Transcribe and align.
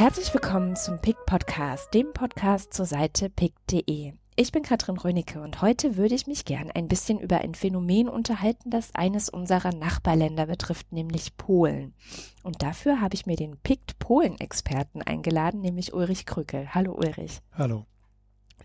Herzlich 0.00 0.32
willkommen 0.32 0.76
zum 0.76 0.98
PIC 0.98 1.26
Podcast, 1.26 1.92
dem 1.92 2.14
Podcast 2.14 2.72
zur 2.72 2.86
Seite 2.86 3.28
pick.de. 3.28 4.14
Ich 4.34 4.50
bin 4.50 4.62
Katrin 4.62 4.96
Rönicke 4.96 5.42
und 5.42 5.60
heute 5.60 5.98
würde 5.98 6.14
ich 6.14 6.26
mich 6.26 6.46
gern 6.46 6.70
ein 6.70 6.88
bisschen 6.88 7.20
über 7.20 7.42
ein 7.42 7.54
Phänomen 7.54 8.08
unterhalten, 8.08 8.70
das 8.70 8.94
eines 8.94 9.28
unserer 9.28 9.74
Nachbarländer 9.74 10.46
betrifft, 10.46 10.90
nämlich 10.90 11.36
Polen. 11.36 11.92
Und 12.42 12.62
dafür 12.62 13.02
habe 13.02 13.14
ich 13.14 13.26
mir 13.26 13.36
den 13.36 13.58
PICT 13.58 13.98
Polen-Experten 13.98 15.02
eingeladen, 15.02 15.60
nämlich 15.60 15.92
Ulrich 15.92 16.24
Krückel. 16.24 16.74
Hallo 16.74 16.94
Ulrich. 16.94 17.42
Hallo. 17.52 17.84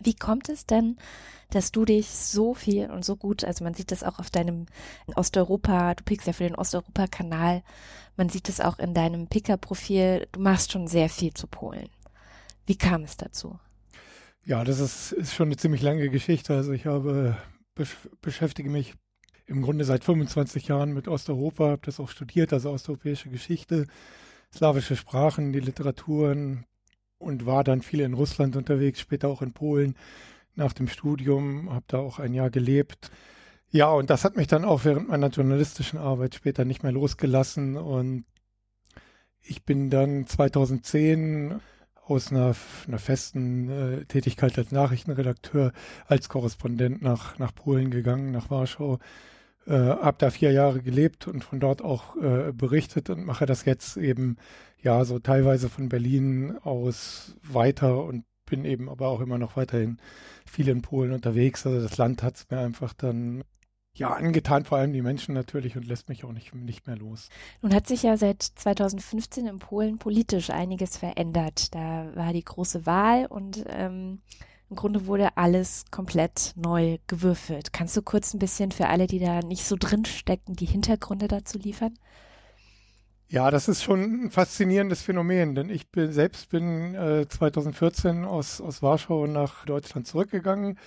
Wie 0.00 0.14
kommt 0.14 0.48
es 0.48 0.66
denn, 0.66 0.96
dass 1.50 1.72
du 1.72 1.84
dich 1.84 2.08
so 2.08 2.54
viel 2.54 2.90
und 2.90 3.04
so 3.04 3.16
gut, 3.16 3.44
also 3.44 3.64
man 3.64 3.74
sieht 3.74 3.92
das 3.92 4.02
auch 4.02 4.18
auf 4.18 4.30
deinem 4.30 4.66
Osteuropa, 5.14 5.94
du 5.94 6.04
pickst 6.04 6.26
ja 6.26 6.32
für 6.32 6.44
den 6.44 6.56
Osteuropa-Kanal, 6.56 7.62
man 8.16 8.28
sieht 8.28 8.48
es 8.48 8.60
auch 8.60 8.78
in 8.78 8.94
deinem 8.94 9.28
Picker-Profil, 9.28 10.28
du 10.32 10.40
machst 10.40 10.72
schon 10.72 10.88
sehr 10.88 11.08
viel 11.08 11.34
zu 11.34 11.46
Polen. 11.46 11.88
Wie 12.66 12.76
kam 12.76 13.04
es 13.04 13.16
dazu? 13.16 13.58
Ja, 14.44 14.64
das 14.64 14.80
ist, 14.80 15.12
ist 15.12 15.34
schon 15.34 15.48
eine 15.48 15.56
ziemlich 15.56 15.82
lange 15.82 16.08
Geschichte. 16.08 16.54
Also 16.54 16.72
ich 16.72 16.86
habe 16.86 17.36
beschäftige 18.22 18.70
mich 18.70 18.94
im 19.46 19.62
Grunde 19.62 19.84
seit 19.84 20.02
25 20.04 20.68
Jahren 20.68 20.92
mit 20.92 21.08
Osteuropa, 21.08 21.70
habe 21.70 21.82
das 21.84 22.00
auch 22.00 22.08
studiert, 22.08 22.52
also 22.52 22.70
osteuropäische 22.70 23.28
Geschichte, 23.28 23.86
slawische 24.52 24.96
Sprachen, 24.96 25.52
die 25.52 25.60
Literaturen, 25.60 26.64
und 27.18 27.46
war 27.46 27.64
dann 27.64 27.82
viel 27.82 28.00
in 28.00 28.14
Russland 28.14 28.56
unterwegs, 28.56 29.00
später 29.00 29.28
auch 29.28 29.42
in 29.42 29.52
Polen 29.52 29.96
nach 30.54 30.72
dem 30.72 30.88
Studium, 30.88 31.72
habe 31.72 31.84
da 31.88 31.98
auch 31.98 32.18
ein 32.18 32.34
Jahr 32.34 32.50
gelebt. 32.50 33.10
Ja, 33.70 33.90
und 33.90 34.10
das 34.10 34.24
hat 34.24 34.36
mich 34.36 34.46
dann 34.46 34.64
auch 34.64 34.84
während 34.84 35.08
meiner 35.08 35.28
journalistischen 35.28 35.98
Arbeit 35.98 36.34
später 36.34 36.64
nicht 36.64 36.82
mehr 36.82 36.92
losgelassen 36.92 37.76
und 37.76 38.24
ich 39.42 39.64
bin 39.64 39.90
dann 39.90 40.26
2010 40.26 41.60
aus 42.06 42.30
einer, 42.30 42.54
einer 42.86 42.98
festen 42.98 43.68
äh, 43.68 44.04
Tätigkeit 44.04 44.56
als 44.58 44.70
Nachrichtenredakteur 44.70 45.72
als 46.06 46.28
Korrespondent 46.28 47.02
nach, 47.02 47.38
nach 47.38 47.54
Polen 47.54 47.90
gegangen, 47.90 48.30
nach 48.30 48.50
Warschau. 48.50 48.98
Äh, 49.66 49.72
habe 49.72 50.16
da 50.18 50.30
vier 50.30 50.52
Jahre 50.52 50.80
gelebt 50.80 51.26
und 51.26 51.42
von 51.42 51.58
dort 51.58 51.82
auch 51.82 52.16
äh, 52.16 52.52
berichtet 52.52 53.10
und 53.10 53.24
mache 53.24 53.46
das 53.46 53.64
jetzt 53.64 53.96
eben 53.96 54.36
ja, 54.80 55.04
so 55.04 55.18
teilweise 55.18 55.68
von 55.68 55.88
Berlin 55.88 56.56
aus 56.62 57.34
weiter 57.42 58.04
und 58.04 58.24
bin 58.48 58.64
eben 58.64 58.88
aber 58.88 59.08
auch 59.08 59.20
immer 59.20 59.38
noch 59.38 59.56
weiterhin 59.56 59.98
viel 60.46 60.68
in 60.68 60.82
Polen 60.82 61.12
unterwegs. 61.12 61.66
Also 61.66 61.82
das 61.82 61.96
Land 61.96 62.22
hat 62.22 62.36
es 62.36 62.46
mir 62.48 62.58
einfach 62.60 62.94
dann 62.94 63.42
ja 63.92 64.12
angetan, 64.12 64.64
vor 64.64 64.78
allem 64.78 64.92
die 64.92 65.02
Menschen 65.02 65.34
natürlich 65.34 65.76
und 65.76 65.86
lässt 65.86 66.08
mich 66.08 66.24
auch 66.24 66.32
nicht, 66.32 66.54
nicht 66.54 66.86
mehr 66.86 66.96
los. 66.96 67.28
Nun 67.62 67.74
hat 67.74 67.88
sich 67.88 68.04
ja 68.04 68.16
seit 68.16 68.42
2015 68.42 69.48
in 69.48 69.58
Polen 69.58 69.98
politisch 69.98 70.50
einiges 70.50 70.96
verändert. 70.96 71.74
Da 71.74 72.14
war 72.14 72.32
die 72.32 72.44
große 72.44 72.86
Wahl 72.86 73.26
und 73.26 73.64
ähm, 73.68 74.20
im 74.68 74.76
Grunde 74.76 75.06
wurde 75.06 75.36
alles 75.36 75.84
komplett 75.90 76.52
neu 76.56 76.98
gewürfelt. 77.06 77.72
Kannst 77.72 77.96
du 77.96 78.02
kurz 78.02 78.34
ein 78.34 78.38
bisschen 78.38 78.72
für 78.72 78.88
alle, 78.88 79.06
die 79.06 79.20
da 79.20 79.40
nicht 79.40 79.64
so 79.64 79.76
drin 79.78 80.04
stecken, 80.04 80.54
die 80.54 80.66
Hintergründe 80.66 81.28
dazu 81.28 81.58
liefern? 81.58 81.94
Ja, 83.28 83.50
das 83.50 83.68
ist 83.68 83.82
schon 83.82 84.26
ein 84.26 84.30
faszinierendes 84.30 85.02
Phänomen, 85.02 85.56
denn 85.56 85.68
ich 85.68 85.90
bin, 85.90 86.12
selbst 86.12 86.48
bin 86.48 86.94
äh, 86.94 87.26
2014 87.28 88.24
aus, 88.24 88.60
aus 88.60 88.82
Warschau 88.82 89.26
nach 89.26 89.64
Deutschland 89.64 90.06
zurückgegangen, 90.06 90.78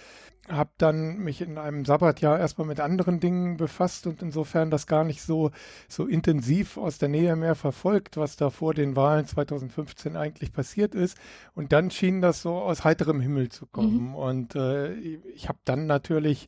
habe 0.49 0.71
dann 0.77 1.17
mich 1.17 1.41
in 1.41 1.57
einem 1.57 1.85
Sabbatjahr 1.85 2.39
erstmal 2.39 2.67
mit 2.67 2.79
anderen 2.79 3.19
Dingen 3.19 3.57
befasst 3.57 4.07
und 4.07 4.21
insofern 4.21 4.71
das 4.71 4.87
gar 4.87 5.03
nicht 5.03 5.21
so, 5.21 5.51
so 5.87 6.05
intensiv 6.05 6.77
aus 6.77 6.97
der 6.97 7.09
Nähe 7.09 7.35
mehr 7.35 7.55
verfolgt, 7.55 8.17
was 8.17 8.35
da 8.35 8.49
vor 8.49 8.73
den 8.73 8.95
Wahlen 8.95 9.25
2015 9.25 10.17
eigentlich 10.17 10.51
passiert 10.51 10.95
ist. 10.95 11.17
Und 11.53 11.71
dann 11.71 11.91
schien 11.91 12.21
das 12.21 12.41
so 12.41 12.55
aus 12.55 12.83
heiterem 12.83 13.21
Himmel 13.21 13.49
zu 13.49 13.67
kommen. 13.67 14.09
Mhm. 14.09 14.15
Und 14.15 14.55
äh, 14.55 14.93
ich 14.93 15.47
habe 15.47 15.59
dann 15.65 15.85
natürlich 15.85 16.47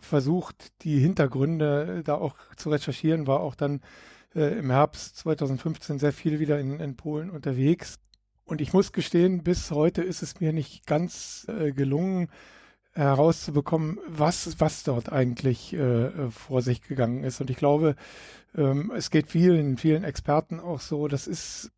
versucht, 0.00 0.82
die 0.82 0.98
Hintergründe 0.98 2.02
da 2.04 2.14
auch 2.14 2.36
zu 2.56 2.70
recherchieren, 2.70 3.26
war 3.26 3.40
auch 3.40 3.54
dann 3.54 3.80
äh, 4.34 4.58
im 4.58 4.70
Herbst 4.70 5.16
2015 5.18 5.98
sehr 5.98 6.12
viel 6.12 6.38
wieder 6.38 6.58
in, 6.58 6.80
in 6.80 6.96
Polen 6.96 7.30
unterwegs. 7.30 7.98
Und 8.44 8.60
ich 8.60 8.72
muss 8.72 8.92
gestehen, 8.92 9.42
bis 9.42 9.70
heute 9.70 10.02
ist 10.02 10.22
es 10.22 10.40
mir 10.40 10.52
nicht 10.52 10.86
ganz 10.86 11.46
äh, 11.48 11.72
gelungen, 11.72 12.28
herauszubekommen, 12.98 13.98
was, 14.06 14.60
was 14.60 14.82
dort 14.82 15.12
eigentlich 15.12 15.72
äh, 15.72 16.30
vor 16.30 16.62
sich 16.62 16.82
gegangen 16.82 17.22
ist. 17.22 17.40
Und 17.40 17.50
ich 17.50 17.56
glaube, 17.56 17.94
ähm, 18.56 18.92
es 18.94 19.10
geht 19.10 19.28
vielen, 19.28 19.76
vielen 19.76 20.04
Experten 20.04 20.60
auch 20.60 20.80
so, 20.80 21.08
das 21.08 21.26
ist 21.26 21.70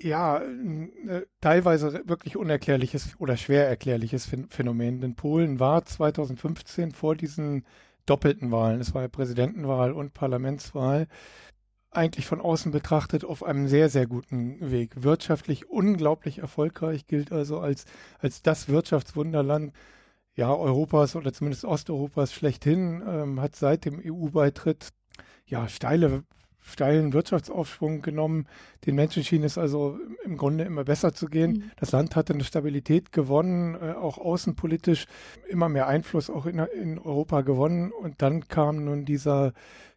ja 0.00 0.38
äh, 0.38 1.26
teilweise 1.40 2.02
wirklich 2.06 2.36
unerklärliches 2.36 3.16
oder 3.18 3.36
schwer 3.36 3.68
erklärliches 3.68 4.28
Phänomen. 4.48 5.00
Denn 5.00 5.16
Polen 5.16 5.60
war 5.60 5.84
2015 5.84 6.92
vor 6.92 7.16
diesen 7.16 7.66
doppelten 8.06 8.50
Wahlen, 8.50 8.80
es 8.80 8.94
war 8.94 9.02
ja 9.02 9.08
Präsidentenwahl 9.08 9.92
und 9.92 10.14
Parlamentswahl, 10.14 11.06
eigentlich 11.90 12.26
von 12.26 12.40
außen 12.40 12.70
betrachtet 12.70 13.24
auf 13.24 13.42
einem 13.42 13.66
sehr, 13.66 13.88
sehr 13.88 14.06
guten 14.06 14.70
Weg. 14.70 15.02
Wirtschaftlich 15.02 15.68
unglaublich 15.68 16.38
erfolgreich, 16.38 17.08
gilt 17.08 17.32
also 17.32 17.58
als, 17.58 17.84
als 18.20 18.42
das 18.42 18.68
Wirtschaftswunderland 18.68 19.72
ja, 20.34 20.54
Europas 20.54 21.16
oder 21.16 21.32
zumindest 21.32 21.64
Osteuropas 21.64 22.32
schlechthin, 22.32 23.02
ähm, 23.06 23.40
hat 23.40 23.56
seit 23.56 23.84
dem 23.84 24.00
EU-Beitritt 24.04 24.90
ja 25.46 25.68
steile 25.68 26.24
steilen 26.62 27.12
Wirtschaftsaufschwung 27.12 28.02
genommen. 28.02 28.46
Den 28.86 28.94
Menschen 28.94 29.24
schien 29.24 29.44
es 29.44 29.58
also 29.58 29.98
im 30.24 30.36
Grunde 30.36 30.64
immer 30.64 30.84
besser 30.84 31.12
zu 31.12 31.26
gehen. 31.26 31.52
Mhm. 31.52 31.70
Das 31.76 31.92
Land 31.92 32.16
hatte 32.16 32.34
eine 32.34 32.44
Stabilität 32.44 33.12
gewonnen, 33.12 33.74
äh, 33.74 33.92
auch 33.92 34.18
außenpolitisch 34.18 35.06
immer 35.48 35.68
mehr 35.68 35.86
Einfluss 35.86 36.30
auch 36.30 36.46
in, 36.46 36.58
in, 36.58 36.98
Europa 36.98 37.40
gewonnen. 37.42 37.92
Und 37.92 38.22
dann 38.22 38.46
kam 38.48 38.84
nun 38.84 39.04
dieser, 39.04 39.52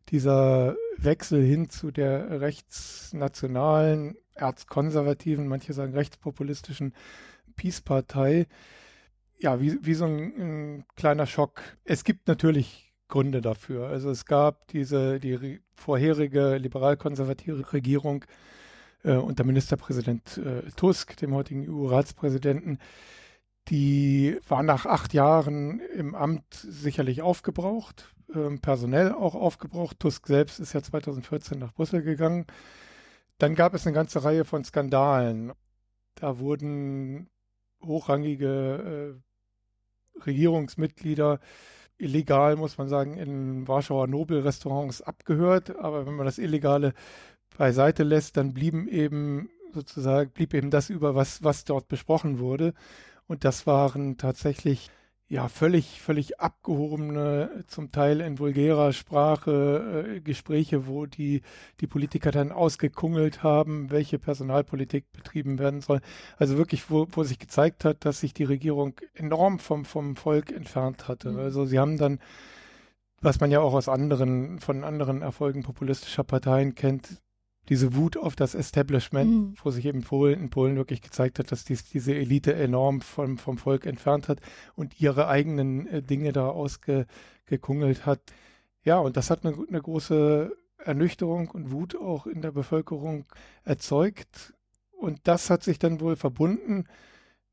dieser 0.10 0.76
Wechsel 0.98 1.44
hin 1.44 1.70
zu 1.70 1.92
der 1.92 2.42
rechtsnationalen, 2.42 4.16
erzkonservativen, 4.36 5.48
manche 5.48 5.74
sagen 5.74 5.94
rechtspopulistischen 5.94 6.94
Peace-Partei. 7.56 8.48
Ja, 9.44 9.60
wie, 9.60 9.78
wie 9.82 9.94
so 9.94 10.06
ein, 10.06 10.34
ein 10.40 10.86
kleiner 10.96 11.28
Schock. 11.28 11.62
Es 11.84 12.06
gibt 12.06 12.30
natürlich 12.30 12.94
Gründe 13.10 13.42
dafür. 13.42 13.88
Also 13.90 14.10
es 14.10 14.26
gab 14.26 14.68
diese, 14.70 15.20
die 15.20 15.60
vorherige 15.76 16.56
liberal-konservative 16.56 17.74
Regierung 17.74 18.24
äh, 19.04 19.16
unter 19.16 19.44
Ministerpräsident 19.44 20.38
äh, 20.38 20.62
Tusk, 20.78 21.18
dem 21.18 21.34
heutigen 21.34 21.70
EU-Ratspräsidenten, 21.70 22.80
die 23.68 24.40
war 24.48 24.64
nach 24.64 24.86
acht 24.86 25.14
Jahren 25.14 25.82
im 25.94 26.16
Amt 26.16 26.54
sicherlich 26.54 27.22
aufgebraucht, 27.22 28.16
äh, 28.34 28.58
personell 28.62 29.12
auch 29.12 29.36
aufgebraucht. 29.36 30.00
Tusk 30.00 30.26
selbst 30.26 30.62
ist 30.62 30.72
ja 30.72 30.82
2014 30.82 31.60
nach 31.60 31.74
Brüssel 31.74 32.02
gegangen. 32.02 32.46
Dann 33.40 33.56
gab 33.56 33.74
es 33.74 33.86
eine 33.86 33.94
ganze 33.94 34.24
Reihe 34.24 34.46
von 34.46 34.64
Skandalen. 34.64 35.52
Da 36.16 36.40
wurden 36.40 37.30
hochrangige 37.84 39.18
äh, 39.18 39.33
Regierungsmitglieder 40.26 41.40
illegal, 41.98 42.56
muss 42.56 42.78
man 42.78 42.90
sagen, 42.90 43.18
in 43.18 43.68
Warschauer 43.68 44.08
Nobelrestaurants 44.08 45.02
abgehört. 45.02 45.76
Aber 45.78 46.06
wenn 46.06 46.16
man 46.16 46.26
das 46.26 46.38
Illegale 46.38 46.94
beiseite 47.58 48.04
lässt, 48.04 48.38
dann 48.38 48.54
blieben 48.54 48.88
eben 48.88 49.50
sozusagen, 49.74 50.32
blieb 50.32 50.54
eben 50.54 50.70
das 50.70 50.90
über, 50.90 51.16
was, 51.16 51.44
was 51.44 51.66
dort 51.66 51.88
besprochen 51.88 52.40
wurde. 52.40 52.74
Und 53.28 53.46
das 53.46 53.66
waren 53.66 54.18
tatsächlich 54.18 54.90
ja 55.34 55.48
völlig, 55.48 56.00
völlig 56.00 56.40
abgehobene, 56.40 57.64
zum 57.66 57.92
Teil 57.92 58.22
in 58.22 58.38
vulgärer 58.38 58.94
Sprache 58.94 60.06
äh, 60.08 60.22
Gespräche, 60.22 60.86
wo 60.86 61.08
die, 61.08 61.42
die 61.82 61.88
Politiker 61.88 62.30
dann 62.30 62.52
ausgekungelt 62.52 63.42
haben, 63.42 63.90
welche 63.90 64.20
Personalpolitik 64.20 65.12
betrieben 65.12 65.58
werden 65.58 65.82
soll. 65.82 66.02
Also 66.38 66.60
wirklich, 66.60 66.92
wo, 66.92 67.08
wo 67.12 67.24
sich 67.24 67.40
gezeigt 67.40 67.84
hat, 67.84 68.06
dass 68.06 68.20
sich 68.20 68.36
die 68.36 68.44
Regierung 68.44 68.94
enorm 69.16 69.58
vom, 69.58 69.86
vom 69.86 70.16
Volk 70.16 70.52
entfernt 70.52 71.08
hatte. 71.08 71.32
Mhm. 71.32 71.40
Also 71.40 71.66
sie 71.66 71.80
haben 71.80 71.98
dann, 71.98 72.20
was 73.20 73.40
man 73.40 73.50
ja 73.50 73.60
auch 73.60 73.74
aus 73.74 73.90
anderen, 73.90 74.60
von 74.60 74.84
anderen 74.84 75.24
Erfolgen 75.24 75.64
populistischer 75.64 76.24
Parteien 76.24 76.76
kennt, 76.76 77.24
diese 77.70 77.96
Wut 77.96 78.18
auf 78.18 78.36
das 78.36 78.56
Establishment, 78.56 79.32
mhm. 79.32 79.56
wo 79.64 79.72
sich 79.72 79.86
eben 79.86 80.02
Polen, 80.02 80.40
in 80.40 80.50
Polen 80.50 80.76
wirklich 80.76 81.02
gezeigt 81.02 81.40
hat, 81.40 81.52
dass 81.52 81.64
dies, 81.64 81.86
diese 81.86 82.14
Elite 82.14 82.54
enorm 82.54 83.02
vom, 83.02 83.38
vom 83.38 83.58
Volk 83.58 83.86
entfernt 83.86 84.28
hat 84.28 84.40
und 84.76 85.00
ihre 85.00 85.28
eigenen 85.28 85.88
äh, 85.88 86.02
Dinge 86.02 86.34
da 86.34 86.50
ausgekungelt 86.50 88.06
hat. 88.06 88.22
Ja, 88.84 89.00
und 89.00 89.16
das 89.16 89.30
hat 89.30 89.46
eine, 89.46 89.56
eine 89.68 89.82
große 89.82 90.56
Ernüchterung 90.78 91.50
und 91.52 91.72
Wut 91.72 91.96
auch 91.96 92.28
in 92.28 92.42
der 92.42 92.52
Bevölkerung 92.52 93.26
erzeugt. 93.64 94.54
Und 94.92 95.22
das 95.24 95.50
hat 95.50 95.64
sich 95.64 95.80
dann 95.80 96.02
wohl 96.02 96.16
verbunden 96.16 96.86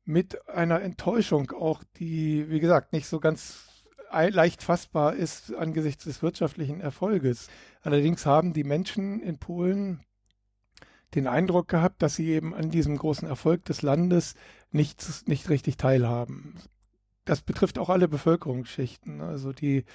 mit 0.03 0.49
einer 0.49 0.81
Enttäuschung 0.81 1.51
auch, 1.51 1.83
die, 1.97 2.49
wie 2.49 2.59
gesagt, 2.59 2.91
nicht 2.91 3.07
so 3.07 3.19
ganz 3.19 3.70
leicht 4.11 4.63
fassbar 4.63 5.15
ist 5.15 5.53
angesichts 5.53 6.03
des 6.03 6.21
wirtschaftlichen 6.21 6.81
Erfolges. 6.81 7.47
Allerdings 7.81 8.25
haben 8.25 8.53
die 8.53 8.63
Menschen 8.63 9.19
in 9.21 9.37
Polen 9.37 10.01
den 11.15 11.27
Eindruck 11.27 11.67
gehabt, 11.67 12.01
dass 12.01 12.15
sie 12.15 12.29
eben 12.29 12.53
an 12.53 12.69
diesem 12.69 12.97
großen 12.97 13.27
Erfolg 13.27 13.65
des 13.65 13.81
Landes 13.81 14.35
nicht, 14.71 15.27
nicht 15.27 15.49
richtig 15.49 15.77
teilhaben. 15.77 16.55
Das 17.25 17.41
betrifft 17.41 17.77
auch 17.77 17.89
alle 17.89 18.07
Bevölkerungsschichten. 18.07 19.21
Also 19.21 19.51
die, 19.51 19.85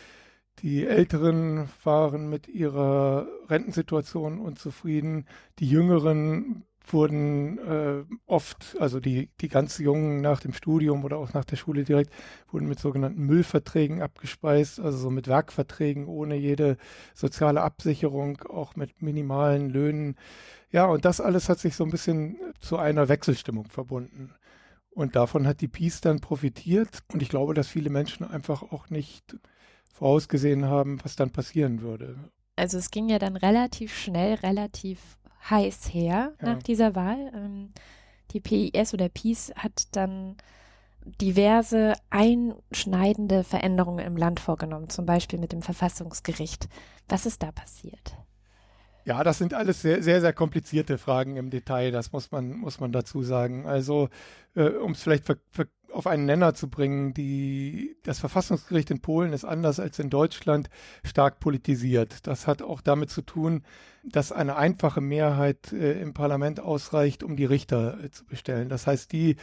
die 0.61 0.87
Älteren 0.87 1.69
waren 1.83 2.29
mit 2.29 2.49
ihrer 2.49 3.27
Rentensituation 3.49 4.39
unzufrieden, 4.39 5.27
die 5.59 5.69
Jüngeren 5.69 6.65
wurden 6.93 7.59
äh, 7.59 8.05
oft, 8.27 8.77
also 8.79 9.01
die, 9.01 9.31
die 9.41 9.49
ganz 9.49 9.79
Jungen 9.79 10.21
nach 10.21 10.41
dem 10.41 10.53
Studium 10.53 11.05
oder 11.05 11.19
auch 11.19 11.33
nach 11.33 11.45
der 11.45 11.57
Schule 11.57 11.85
direkt, 11.85 12.13
wurden 12.51 12.69
mit 12.69 12.79
sogenannten 12.79 13.23
Müllverträgen 13.23 14.03
abgespeist, 14.03 14.81
also 14.81 14.99
so 14.99 15.11
mit 15.11 15.29
Werkverträgen 15.29 16.07
ohne 16.07 16.37
jede 16.37 16.77
soziale 17.15 17.63
Absicherung, 17.63 18.43
auch 18.49 18.77
mit 18.77 19.03
minimalen 19.03 19.71
Löhnen. 19.71 20.17
Ja, 20.71 20.87
und 20.87 21.05
das 21.05 21.21
alles 21.21 21.49
hat 21.49 21.59
sich 21.59 21.77
so 21.77 21.85
ein 21.85 21.91
bisschen 21.91 22.37
zu 22.61 22.77
einer 22.77 23.09
Wechselstimmung 23.09 23.69
verbunden. 23.69 24.33
Und 24.91 25.15
davon 25.15 25.47
hat 25.47 25.61
die 25.61 25.69
Peace 25.69 26.01
dann 26.01 26.21
profitiert. 26.21 27.01
Und 27.13 27.21
ich 27.21 27.29
glaube, 27.29 27.53
dass 27.53 27.69
viele 27.69 27.91
Menschen 27.91 28.27
einfach 28.27 28.63
auch 28.63 28.89
nicht 28.89 29.37
vorausgesehen 29.93 30.67
haben, 30.67 30.99
was 31.05 31.17
dann 31.17 31.31
passieren 31.31 31.83
würde. 31.83 32.17
Also 32.57 32.79
es 32.79 32.91
ging 32.91 33.09
ja 33.11 33.19
dann 33.19 33.37
relativ 33.37 33.95
schnell, 33.95 34.35
relativ 34.35 35.19
heiß 35.51 35.93
her 35.93 36.33
ja. 36.41 36.55
nach 36.55 36.63
dieser 36.63 36.95
Wahl. 36.95 37.31
Ähm, 37.35 37.73
die 38.33 38.41
PIS 38.41 38.93
oder 38.95 39.09
PiS 39.09 39.53
hat 39.57 39.89
dann 39.93 40.37
diverse 41.21 41.95
einschneidende 42.11 43.45
Veränderungen 43.45 44.05
im 44.05 44.17
Land 44.17 44.41
vorgenommen, 44.41 44.89
zum 44.89 45.07
Beispiel 45.07 45.39
mit 45.39 45.53
dem 45.53 45.63
Verfassungsgericht. 45.63 46.69
Was 47.09 47.27
ist 47.27 47.43
da 47.43 47.53
passiert? 47.53 48.17
Ja, 49.05 49.23
das 49.23 49.39
sind 49.39 49.55
alles 49.55 49.83
sehr, 49.83 50.03
sehr, 50.03 50.21
sehr 50.21 50.33
komplizierte 50.33 50.99
Fragen 50.99 51.37
im 51.37 51.49
Detail, 51.49 51.93
das 51.93 52.11
muss 52.11 52.33
man, 52.33 52.57
muss 52.57 52.81
man 52.81 52.91
dazu 52.91 53.23
sagen. 53.23 53.65
Also, 53.65 54.09
äh, 54.57 54.69
um 54.69 54.93
es 54.93 55.03
vielleicht 55.03 55.25
ver, 55.25 55.37
ver, 55.53 55.67
auf 55.97 56.07
einen 56.07 56.27
Nenner 56.27 56.55
zu 56.55 56.69
bringen, 56.69 57.15
die, 57.15 57.97
das 58.03 58.19
Verfassungsgericht 58.19 58.91
in 58.91 59.01
Polen 59.01 59.33
ist 59.33 59.45
anders 59.45 59.81
als 59.81 59.99
in 59.99 60.11
Deutschland 60.11 60.69
stark 61.05 61.41
politisiert. 61.41 62.27
Das 62.27 62.47
hat 62.47 62.61
auch 62.63 62.83
damit 62.83 63.11
zu 63.11 63.23
tun, 63.23 63.63
dass 64.05 64.31
eine 64.31 64.57
einfache 64.57 65.01
Mehrheit 65.01 65.73
äh, 65.73 66.01
im 66.01 66.13
Parlament 66.13 66.61
ausreicht, 66.61 67.23
um 67.23 67.35
die 67.35 67.47
Richter 67.47 67.99
äh, 68.05 68.11
zu 68.11 68.27
bestellen. 68.27 68.69
Das 68.69 68.87
heißt, 68.87 69.11
die 69.11 69.37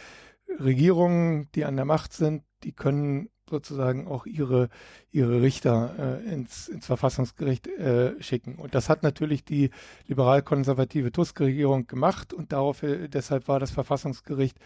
Regierungen, 0.60 1.50
die 1.54 1.64
an 1.64 1.76
der 1.76 1.84
Macht 1.84 2.12
sind, 2.12 2.44
die 2.62 2.72
können 2.72 3.28
sozusagen 3.54 4.08
auch 4.08 4.26
ihre, 4.26 4.68
ihre 5.12 5.40
Richter 5.40 6.20
äh, 6.26 6.32
ins, 6.32 6.68
ins 6.68 6.86
Verfassungsgericht 6.86 7.68
äh, 7.68 8.20
schicken. 8.20 8.56
Und 8.56 8.74
das 8.74 8.88
hat 8.88 9.02
natürlich 9.02 9.44
die 9.44 9.70
liberal-konservative 10.08 11.12
Tusk-Regierung 11.12 11.86
gemacht 11.86 12.32
und 12.32 12.52
darauf, 12.52 12.82
äh, 12.82 13.08
deshalb 13.08 13.46
war 13.46 13.60
das 13.60 13.70
Verfassungsgericht 13.70 14.58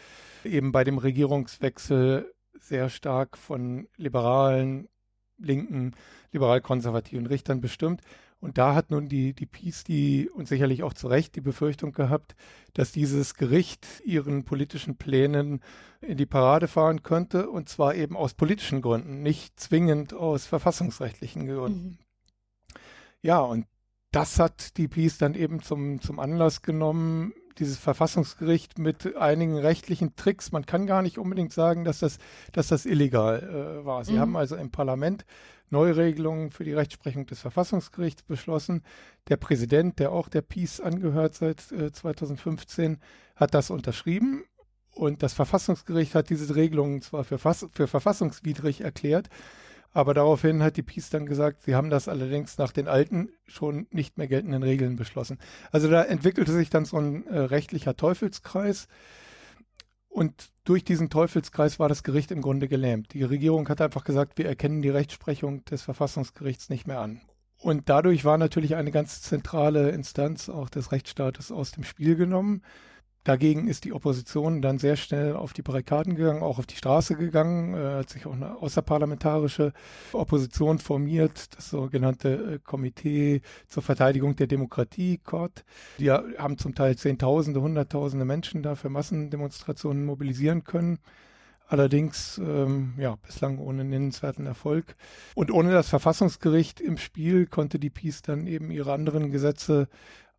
eben 0.45 0.73
bei 0.73 0.85
dem 0.85 0.99
Regierungswechsel 0.99 2.33
sehr 2.59 2.89
stark 2.89 3.37
von 3.37 3.89
liberalen, 3.97 4.89
linken, 5.39 5.93
liberal-konservativen 6.33 7.27
Richtern 7.27 7.61
bestimmt. 7.61 8.01
Und 8.41 8.57
da 8.57 8.75
hat 8.75 8.91
nun 8.91 9.09
die, 9.09 9.33
die 9.35 9.47
Peace, 9.47 9.83
die 9.83 10.31
und 10.31 10.47
sicherlich 10.47 10.85
auch 10.85 10.95
zu 10.95 11.09
Recht 11.09 11.35
die 11.35 11.41
Befürchtung 11.41 11.93
gehabt, 11.93 12.37
dass 12.73 12.93
dieses 12.93 13.35
Gericht 13.35 14.01
ihren 14.05 14.45
politischen 14.45 14.97
Plänen 14.97 15.61
in 16.01 16.17
die 16.17 16.27
Parade 16.27 16.69
fahren 16.69 17.03
könnte, 17.03 17.51
und 17.51 17.69
zwar 17.69 17.97
eben 17.97 18.17
aus 18.17 18.35
politischen 18.35 18.81
Gründen, 18.81 19.23
nicht 19.23 19.59
zwingend 19.59 20.15
aus 20.15 20.47
verfassungsrechtlichen 20.47 21.47
Gründen. 21.47 21.89
Mhm. 21.89 21.99
Ja, 23.23 23.41
und 23.41 23.67
das 24.13 24.39
hat 24.39 24.77
die 24.77 24.89
Peace 24.89 25.19
dann 25.19 25.35
eben 25.35 25.61
zum, 25.61 26.01
zum 26.01 26.21
Anlass 26.21 26.63
genommen, 26.63 27.33
dieses 27.59 27.79
Verfassungsgericht 27.79 28.79
mit 28.79 29.17
einigen 29.17 29.57
rechtlichen 29.57 30.17
Tricks. 30.17 30.53
Man 30.53 30.67
kann 30.67 30.87
gar 30.87 31.03
nicht 31.03 31.19
unbedingt 31.19 31.53
sagen, 31.53 31.85
dass 31.85 32.01
das, 32.01 32.19
dass 32.53 32.69
das 32.69 32.87
illegal 32.87 33.81
äh, 33.83 33.85
war. 33.85 34.05
Sie 34.05 34.15
mhm. 34.15 34.21
haben 34.21 34.37
also 34.37 34.57
im 34.57 34.71
Parlament 34.71 35.25
Neuregelungen 35.71 36.51
für 36.51 36.65
die 36.65 36.73
Rechtsprechung 36.73 37.27
des 37.27 37.41
Verfassungsgerichts 37.41 38.23
beschlossen. 38.23 38.83
Der 39.29 39.37
Präsident, 39.37 39.99
der 39.99 40.13
auch 40.13 40.29
der 40.29 40.43
Peace 40.43 40.81
angehört 40.81 41.35
seit 41.35 41.71
äh, 41.73 41.93
2015, 41.93 42.99
hat 43.37 43.55
das 43.55 43.71
unterschrieben. 43.71 44.45
Und 44.93 45.23
das 45.23 45.33
Verfassungsgericht 45.33 46.15
hat 46.15 46.31
diese 46.31 46.55
Regelungen 46.55 47.03
zwar 47.03 47.25
für, 47.25 47.39
für 47.39 47.87
verfassungswidrig 47.87 48.81
erklärt, 48.81 49.29
aber 49.93 50.15
daraufhin 50.15 50.63
hat 50.63 50.77
die 50.77 50.83
Peace 50.83 51.11
dann 51.11 51.27
gesagt, 51.27 51.63
sie 51.63 51.75
haben 51.75 51.91
das 51.91 52.09
allerdings 52.09 52.59
nach 52.59 52.73
den 52.73 52.89
alten, 52.89 53.31
schon 53.47 53.87
nicht 53.91 54.19
mehr 54.19 54.29
geltenden 54.29 54.63
Regeln 54.63 54.97
beschlossen. 54.97 55.39
Also 55.73 55.89
da 55.89 56.03
entwickelte 56.03 56.53
sich 56.53 56.71
dann 56.71 56.85
so 56.85 56.99
ein 56.99 57.27
äh, 57.27 57.39
rechtlicher 57.39 57.97
Teufelskreis. 57.97 58.89
Und 60.09 60.51
durch 60.65 60.85
diesen 60.85 61.11
Teufelskreis 61.11 61.79
war 61.79 61.89
das 61.89 62.03
Gericht 62.03 62.31
im 62.31 62.43
Grunde 62.43 62.69
gelähmt. 62.69 63.15
Die 63.15 63.23
Regierung 63.23 63.69
hat 63.69 63.81
einfach 63.81 64.05
gesagt, 64.05 64.37
wir 64.37 64.47
erkennen 64.47 64.83
die 64.83 64.91
Rechtsprechung 64.91 65.65
des 65.65 65.83
Verfassungsgerichts 65.83 66.69
nicht 66.69 66.87
mehr 66.87 67.01
an. 67.01 67.21
Und 67.61 67.89
dadurch 67.89 68.25
war 68.25 68.39
natürlich 68.39 68.77
eine 68.77 68.91
ganz 68.91 69.23
zentrale 69.23 69.91
Instanz 69.91 70.49
auch 70.49 70.69
des 70.69 70.93
Rechtsstaates 70.93 71.51
aus 71.51 71.73
dem 71.73 71.85
Spiel 71.85 72.15
genommen. 72.15 72.63
Dagegen 73.29 73.69
ist 73.69 73.85
die 73.85 73.93
Opposition 73.93 74.63
dann 74.63 74.79
sehr 74.79 74.97
schnell 74.97 75.37
auf 75.37 75.53
die 75.53 75.61
Barrikaden 75.61 76.15
gegangen, 76.15 76.43
auch 76.43 76.59
auf 76.59 76.65
die 76.65 76.77
Straße 76.77 77.15
gegangen, 77.15 77.75
äh, 77.75 77.99
hat 77.99 78.09
sich 78.09 78.25
auch 78.25 78.33
eine 78.33 78.57
außerparlamentarische 78.57 79.75
Opposition 80.15 80.79
formiert, 80.79 81.55
das 81.55 81.69
sogenannte 81.69 82.55
äh, 82.55 82.59
Komitee 82.65 83.43
zur 83.67 83.83
Verteidigung 83.83 84.35
der 84.35 84.47
Demokratie, 84.47 85.19
CORD. 85.19 85.63
Die 85.99 86.11
haben 86.11 86.57
zum 86.57 86.75
Teil 86.75 86.97
Zehntausende, 86.97 87.61
Hunderttausende 87.61 88.25
Menschen 88.25 88.63
da 88.63 88.77
für 88.77 88.89
Massendemonstrationen 88.89 90.07
mobilisieren 90.07 90.65
können. 90.65 90.99
Allerdings, 91.67 92.39
ähm, 92.39 92.95
ja, 92.97 93.17
bislang 93.17 93.59
ohne 93.59 93.85
nennenswerten 93.85 94.47
Erfolg. 94.47 94.97
Und 95.35 95.51
ohne 95.51 95.71
das 95.71 95.91
Verfassungsgericht 95.91 96.81
im 96.81 96.97
Spiel 96.97 97.45
konnte 97.47 97.79
die 97.79 97.91
Peace 97.91 98.23
dann 98.23 98.47
eben 98.47 98.71
ihre 98.71 98.95
anderen 98.95 99.31
Gesetze 99.31 99.89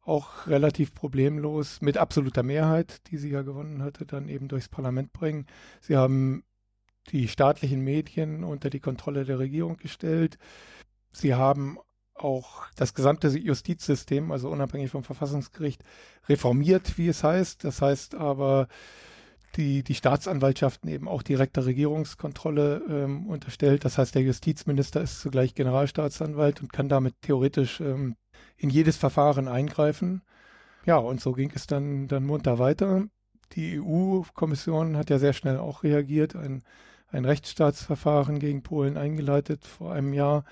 auch 0.10 0.48
relativ 0.48 0.94
problemlos 0.94 1.82
mit 1.82 1.98
absoluter 1.98 2.44
Mehrheit, 2.44 3.08
die 3.08 3.18
sie 3.18 3.30
ja 3.30 3.44
gewonnen 3.44 3.84
hatte, 3.84 4.06
dann 4.06 4.28
eben 4.28 4.48
durchs 4.48 4.68
Parlament 4.68 5.14
bringen. 5.14 5.46
Sie 5.82 5.96
haben 5.96 6.44
die 7.12 7.28
staatlichen 7.28 7.82
Medien 7.82 8.44
unter 8.44 8.70
die 8.70 8.80
Kontrolle 8.80 9.26
der 9.26 9.40
Regierung 9.40 9.78
gestellt. 9.78 10.38
Sie 11.12 11.36
haben 11.36 11.78
auch 12.16 12.66
das 12.76 12.94
gesamte 12.94 13.30
Justizsystem, 13.30 14.32
also 14.32 14.50
unabhängig 14.50 14.92
vom 14.92 15.04
Verfassungsgericht, 15.04 15.84
reformiert, 16.28 16.98
wie 16.98 17.08
es 17.08 17.24
heißt. 17.24 17.64
Das 17.64 17.82
heißt 17.82 18.16
aber, 18.16 18.68
die, 19.56 19.84
die 19.84 19.96
Staatsanwaltschaften 19.96 20.90
eben 20.90 21.08
auch 21.08 21.24
direkter 21.24 21.66
Regierungskontrolle 21.66 22.84
ähm, 22.90 23.28
unterstellt. 23.28 23.86
Das 23.86 23.98
heißt, 23.98 24.16
der 24.16 24.22
Justizminister 24.22 25.02
ist 25.02 25.22
zugleich 25.22 25.56
Generalstaatsanwalt 25.56 26.62
und 26.62 26.74
kann 26.74 26.90
damit 26.90 27.16
theoretisch 27.22 27.80
ähm, 27.80 28.16
in 28.60 28.70
jedes 28.70 28.98
Verfahren 28.98 29.48
eingreifen. 29.48 30.22
Ja, 30.86 30.98
und 30.98 31.22
so 31.22 31.32
ging 31.32 31.52
es 31.56 31.66
dann, 31.66 32.08
dann 32.08 32.26
munter 32.26 32.60
weiter. 32.60 33.08
Die 33.54 33.80
EU-Kommission 33.80 34.98
hat 34.98 35.10
ja 35.10 35.18
sehr 35.18 35.34
schnell 35.34 35.58
auch 35.58 35.84
reagiert, 35.84 36.36
ein, 36.36 36.64
ein 37.12 37.26
Rechtsstaatsverfahren 37.26 38.40
gegen 38.40 38.62
Polen 38.62 38.98
eingeleitet 38.98 39.66
vor 39.66 39.94
einem 39.94 40.14
Jahr. 40.14 40.44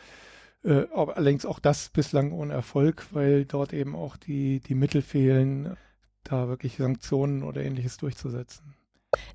Äh, 0.63 0.85
allerdings 0.93 1.45
auch 1.45 1.59
das 1.59 1.89
bislang 1.89 2.31
ohne 2.31 2.53
Erfolg, 2.53 3.07
weil 3.11 3.45
dort 3.45 3.73
eben 3.73 3.95
auch 3.95 4.17
die, 4.17 4.61
die 4.61 4.75
Mittel 4.75 5.01
fehlen, 5.01 5.77
da 6.23 6.47
wirklich 6.47 6.77
Sanktionen 6.77 7.43
oder 7.43 7.63
ähnliches 7.63 7.97
durchzusetzen. 7.97 8.73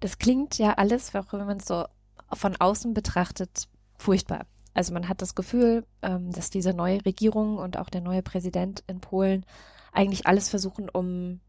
Das 0.01 0.19
klingt 0.19 0.59
ja 0.59 0.75
alles, 0.75 1.15
wenn 1.15 1.25
man 1.47 1.59
es 1.59 1.67
so 1.67 1.87
von 2.33 2.57
außen 2.57 2.95
betrachtet, 2.95 3.69
furchtbar. 3.99 4.47
Also 4.75 4.93
man 4.93 5.09
hat 5.09 5.23
das 5.23 5.35
Gefühl, 5.35 5.85
ähm, 6.03 6.33
dass 6.33 6.51
diese 6.51 6.73
neue 6.73 7.05
Regierung 7.05 7.59
und 7.59 7.79
auch 7.79 7.91
der 7.91 8.01
neue 8.01 8.23
Präsident 8.23 8.83
in 8.87 9.01
Polen 9.01 9.45
eigentlich 9.93 10.27
alles 10.27 10.49
versuchen, 10.49 10.89
um 10.89 11.41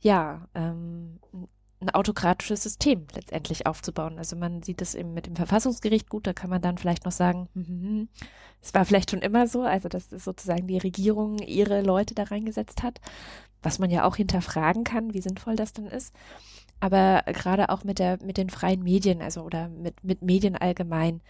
ja 0.00 0.46
ähm, 0.54 1.18
ein 1.80 1.90
autokratisches 1.90 2.62
System 2.62 3.06
letztendlich 3.14 3.66
aufzubauen. 3.66 4.18
Also 4.18 4.36
man 4.36 4.62
sieht 4.62 4.80
es 4.80 4.94
eben 4.94 5.14
mit 5.14 5.26
dem 5.26 5.36
Verfassungsgericht 5.36 6.08
gut, 6.08 6.26
da 6.26 6.32
kann 6.32 6.48
man 6.48 6.62
dann 6.62 6.78
vielleicht 6.78 7.04
noch 7.04 7.12
sagen, 7.12 7.48
hm, 7.54 7.66
hm, 7.66 7.82
hm, 7.82 8.08
es 8.60 8.72
war 8.72 8.84
vielleicht 8.84 9.10
schon 9.10 9.20
immer 9.20 9.46
so, 9.48 9.62
also 9.62 9.88
dass 9.88 10.08
sozusagen 10.08 10.66
die 10.66 10.78
Regierung 10.78 11.38
ihre 11.38 11.82
Leute 11.82 12.14
da 12.14 12.24
reingesetzt 12.24 12.82
hat, 12.82 13.00
was 13.62 13.78
man 13.78 13.90
ja 13.90 14.04
auch 14.04 14.16
hinterfragen 14.16 14.84
kann, 14.84 15.12
wie 15.12 15.20
sinnvoll 15.20 15.56
das 15.56 15.72
dann 15.72 15.86
ist 15.86 16.14
aber 16.82 17.22
gerade 17.32 17.68
auch 17.68 17.84
mit 17.84 18.00
der 18.00 18.18
mit 18.24 18.36
den 18.36 18.50
freien 18.50 18.82
Medien, 18.82 19.22
also 19.22 19.42
oder 19.42 19.68
mit 19.68 20.02
mit 20.02 20.20
Medien 20.20 20.56
allgemein. 20.56 21.20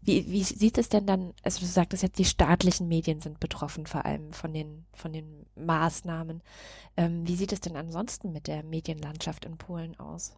Wie 0.00 0.26
wie 0.32 0.42
sieht 0.42 0.78
es 0.78 0.88
denn 0.88 1.04
dann? 1.04 1.34
Also 1.42 1.60
du 1.60 1.66
sagtest 1.66 2.02
jetzt, 2.02 2.18
die 2.18 2.24
staatlichen 2.24 2.88
Medien 2.88 3.20
sind 3.20 3.38
betroffen 3.38 3.84
vor 3.84 4.06
allem 4.06 4.32
von 4.32 4.54
den 4.54 4.86
von 4.94 5.12
den 5.12 5.44
Maßnahmen. 5.54 6.40
Ähm, 6.96 7.28
wie 7.28 7.36
sieht 7.36 7.52
es 7.52 7.60
denn 7.60 7.76
ansonsten 7.76 8.32
mit 8.32 8.46
der 8.46 8.62
Medienlandschaft 8.62 9.44
in 9.44 9.58
Polen 9.58 10.00
aus? 10.00 10.34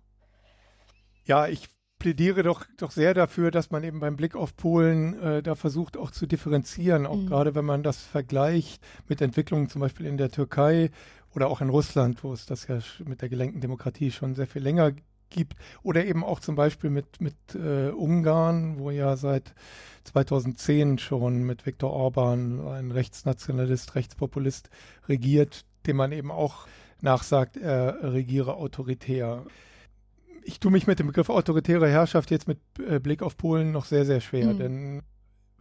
Ja, 1.25 1.47
ich 1.47 1.69
plädiere 2.01 2.43
doch, 2.43 2.67
doch 2.77 2.91
sehr 2.91 3.15
dafür, 3.15 3.53
dass 3.53 3.71
man 3.71 3.85
eben 3.85 4.01
beim 4.01 4.17
Blick 4.17 4.35
auf 4.35 4.57
Polen 4.57 5.17
äh, 5.21 5.43
da 5.43 5.55
versucht 5.55 5.97
auch 5.97 6.11
zu 6.11 6.27
differenzieren, 6.27 7.07
auch 7.07 7.17
mhm. 7.17 7.27
gerade 7.29 7.55
wenn 7.55 7.65
man 7.65 7.85
das 7.85 8.03
vergleicht 8.03 8.83
mit 9.09 9.21
Entwicklungen 9.21 9.69
zum 9.69 9.83
Beispiel 9.83 10.07
in 10.07 10.17
der 10.17 10.31
Türkei 10.31 10.91
oder 11.35 11.49
auch 11.49 11.61
in 11.61 11.69
Russland, 11.69 12.23
wo 12.23 12.33
es 12.33 12.47
das 12.47 12.67
ja 12.69 12.79
mit 13.05 13.23
der 13.23 13.29
gelenkten 13.29 13.61
Demokratie 13.61 14.11
schon 14.11 14.35
sehr 14.35 14.47
viel 14.47 14.63
länger 14.63 14.93
gibt. 15.31 15.57
Oder 15.83 16.05
eben 16.05 16.25
auch 16.25 16.41
zum 16.41 16.55
Beispiel 16.55 16.91
mit, 16.91 17.21
mit 17.21 17.35
äh, 17.55 17.91
Ungarn, 17.91 18.79
wo 18.79 18.91
ja 18.91 19.17
seit 19.17 19.55
2010 20.05 20.99
schon 20.99 21.43
mit 21.43 21.67
Viktor 21.67 21.93
Orban 21.93 22.67
ein 22.67 22.91
Rechtsnationalist, 22.91 23.95
Rechtspopulist 23.95 24.71
regiert, 25.09 25.65
dem 25.87 25.97
man 25.97 26.13
eben 26.13 26.31
auch 26.31 26.67
nachsagt, 27.01 27.57
er 27.57 27.99
regiere 28.03 28.55
autoritär. 28.55 29.45
Ich 30.45 30.61
tue 30.61 30.71
mich 30.71 30.87
mit 30.87 30.99
dem 30.99 31.07
Begriff 31.09 31.31
autoritäre 31.31 31.89
Herrschaft 31.89 32.31
jetzt 32.31 32.49
mit 32.49 32.59
äh, 32.87 33.01
Blick 33.01 33.23
auf 33.23 33.37
Polen 33.37 33.73
noch 33.73 33.87
sehr, 33.87 34.05
sehr 34.05 34.21
schwer, 34.21 34.55
mhm. 34.55 34.59
denn 34.59 35.03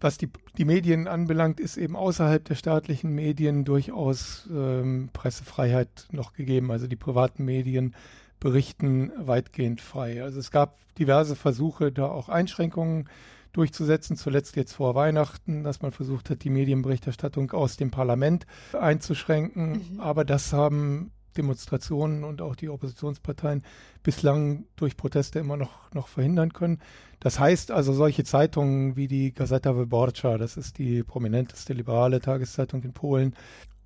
was 0.03 0.17
die, 0.17 0.29
die 0.57 0.65
Medien 0.65 1.07
anbelangt, 1.07 1.59
ist 1.59 1.77
eben 1.77 1.95
außerhalb 1.95 2.43
der 2.43 2.55
staatlichen 2.55 3.13
Medien 3.15 3.63
durchaus 3.63 4.49
ähm, 4.51 5.09
Pressefreiheit 5.13 6.07
noch 6.11 6.33
gegeben. 6.33 6.71
Also 6.71 6.87
die 6.87 6.95
privaten 6.95 7.45
Medien 7.45 7.95
berichten 8.39 9.11
weitgehend 9.17 9.81
frei. 9.81 10.21
Also 10.21 10.39
es 10.39 10.51
gab 10.51 10.77
diverse 10.95 11.35
Versuche, 11.35 11.91
da 11.91 12.07
auch 12.07 12.29
Einschränkungen 12.29 13.09
durchzusetzen, 13.53 14.17
zuletzt 14.17 14.55
jetzt 14.55 14.73
vor 14.73 14.95
Weihnachten, 14.95 15.63
dass 15.63 15.81
man 15.81 15.91
versucht 15.91 16.29
hat, 16.29 16.43
die 16.43 16.49
Medienberichterstattung 16.49 17.51
aus 17.51 17.77
dem 17.77 17.91
Parlament 17.91 18.45
einzuschränken. 18.73 19.93
Mhm. 19.93 19.99
Aber 19.99 20.25
das 20.25 20.51
haben 20.51 21.11
Demonstrationen 21.33 22.23
und 22.23 22.41
auch 22.41 22.55
die 22.55 22.69
Oppositionsparteien 22.69 23.63
bislang 24.03 24.65
durch 24.75 24.97
Proteste 24.97 25.39
immer 25.39 25.57
noch, 25.57 25.91
noch 25.93 26.07
verhindern 26.07 26.53
können. 26.53 26.79
Das 27.19 27.39
heißt 27.39 27.71
also, 27.71 27.93
solche 27.93 28.23
Zeitungen 28.23 28.95
wie 28.95 29.07
die 29.07 29.33
Gazeta 29.33 29.77
Wyborcza, 29.77 30.37
das 30.37 30.57
ist 30.57 30.77
die 30.77 31.03
prominenteste 31.03 31.73
liberale 31.73 32.19
Tageszeitung 32.19 32.83
in 32.83 32.93
Polen, 32.93 33.35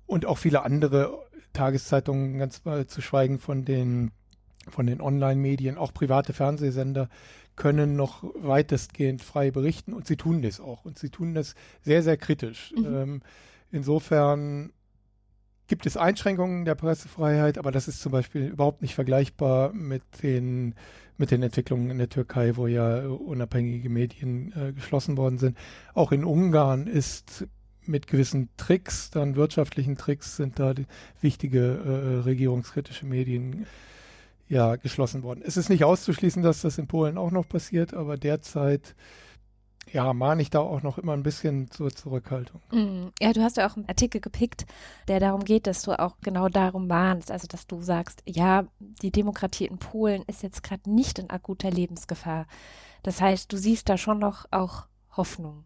und 0.06 0.24
auch 0.24 0.38
viele 0.38 0.62
andere 0.62 1.18
Tageszeitungen, 1.52 2.38
ganz 2.38 2.64
mal 2.64 2.86
zu 2.86 3.02
schweigen 3.02 3.38
von 3.38 3.64
den, 3.64 4.10
von 4.68 4.86
den 4.86 5.00
Online-Medien, 5.00 5.76
auch 5.76 5.92
private 5.92 6.32
Fernsehsender, 6.32 7.08
können 7.56 7.96
noch 7.96 8.24
weitestgehend 8.36 9.20
frei 9.20 9.50
berichten 9.50 9.92
und 9.92 10.06
sie 10.06 10.16
tun 10.16 10.42
das 10.42 10.60
auch. 10.60 10.84
Und 10.84 10.98
sie 10.98 11.10
tun 11.10 11.34
das 11.34 11.54
sehr, 11.82 12.02
sehr 12.02 12.16
kritisch. 12.16 12.72
Mhm. 12.76 12.86
Ähm, 12.86 13.22
insofern 13.70 14.72
gibt 15.68 15.86
es 15.86 15.96
Einschränkungen 15.96 16.64
der 16.64 16.74
Pressefreiheit, 16.74 17.58
aber 17.58 17.70
das 17.70 17.88
ist 17.88 18.00
zum 18.00 18.10
Beispiel 18.10 18.46
überhaupt 18.46 18.82
nicht 18.82 18.94
vergleichbar 18.94 19.72
mit 19.72 20.02
den, 20.22 20.74
mit 21.18 21.30
den 21.30 21.42
Entwicklungen 21.42 21.90
in 21.90 21.98
der 21.98 22.08
Türkei, 22.08 22.56
wo 22.56 22.66
ja 22.66 23.06
unabhängige 23.06 23.90
Medien 23.90 24.52
äh, 24.56 24.72
geschlossen 24.72 25.16
worden 25.16 25.38
sind. 25.38 25.56
Auch 25.94 26.10
in 26.10 26.24
Ungarn 26.24 26.86
ist 26.86 27.46
mit 27.84 28.06
gewissen 28.06 28.48
Tricks, 28.56 29.10
dann 29.10 29.36
wirtschaftlichen 29.36 29.96
Tricks, 29.96 30.36
sind 30.36 30.58
da 30.58 30.74
wichtige 31.20 31.60
äh, 31.60 32.20
regierungskritische 32.24 33.06
Medien 33.06 33.66
ja 34.48 34.76
geschlossen 34.76 35.22
worden. 35.22 35.42
Es 35.44 35.56
ist 35.56 35.68
nicht 35.68 35.84
auszuschließen, 35.84 36.42
dass 36.42 36.62
das 36.62 36.78
in 36.78 36.86
Polen 36.86 37.18
auch 37.18 37.30
noch 37.30 37.48
passiert, 37.48 37.94
aber 37.94 38.16
derzeit 38.16 38.94
ja, 39.92 40.12
mahne 40.12 40.42
ich 40.42 40.50
da 40.50 40.60
auch 40.60 40.82
noch 40.82 40.98
immer 40.98 41.12
ein 41.12 41.22
bisschen 41.22 41.70
zur 41.70 41.90
Zurückhaltung. 41.90 42.60
Mm, 42.70 43.08
ja, 43.20 43.32
du 43.32 43.42
hast 43.42 43.56
ja 43.56 43.68
auch 43.68 43.76
einen 43.76 43.88
Artikel 43.88 44.20
gepickt, 44.20 44.66
der 45.08 45.20
darum 45.20 45.44
geht, 45.44 45.66
dass 45.66 45.82
du 45.82 45.98
auch 45.98 46.16
genau 46.22 46.48
darum 46.48 46.86
mahnst, 46.86 47.30
also 47.30 47.46
dass 47.46 47.66
du 47.66 47.80
sagst, 47.80 48.22
ja, 48.26 48.64
die 49.02 49.10
Demokratie 49.10 49.66
in 49.66 49.78
Polen 49.78 50.22
ist 50.26 50.42
jetzt 50.42 50.62
gerade 50.62 50.90
nicht 50.90 51.18
in 51.18 51.30
akuter 51.30 51.70
Lebensgefahr. 51.70 52.46
Das 53.02 53.20
heißt, 53.20 53.52
du 53.52 53.56
siehst 53.56 53.88
da 53.88 53.96
schon 53.96 54.18
noch 54.18 54.46
auch 54.50 54.86
Hoffnung. 55.16 55.64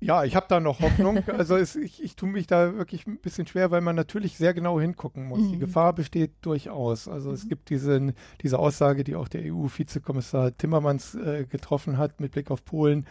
Ja, 0.00 0.24
ich 0.24 0.36
habe 0.36 0.46
da 0.48 0.60
noch 0.60 0.80
Hoffnung. 0.80 1.22
Also 1.36 1.56
es, 1.56 1.74
ich, 1.76 2.02
ich 2.02 2.16
tue 2.16 2.28
mich 2.28 2.46
da 2.46 2.74
wirklich 2.76 3.06
ein 3.06 3.18
bisschen 3.18 3.46
schwer, 3.46 3.70
weil 3.70 3.80
man 3.80 3.96
natürlich 3.96 4.36
sehr 4.36 4.54
genau 4.54 4.80
hingucken 4.80 5.26
muss. 5.26 5.40
Mhm. 5.40 5.52
Die 5.52 5.58
Gefahr 5.58 5.92
besteht 5.94 6.32
durchaus. 6.42 7.08
Also 7.08 7.30
mhm. 7.30 7.34
es 7.34 7.48
gibt 7.48 7.70
diese, 7.70 8.14
diese 8.42 8.58
Aussage, 8.58 9.04
die 9.04 9.16
auch 9.16 9.28
der 9.28 9.42
EU-Vizekommissar 9.52 10.56
Timmermans 10.56 11.14
äh, 11.14 11.46
getroffen 11.48 11.98
hat 11.98 12.20
mit 12.20 12.32
Blick 12.32 12.50
auf 12.50 12.64
Polen, 12.64 13.06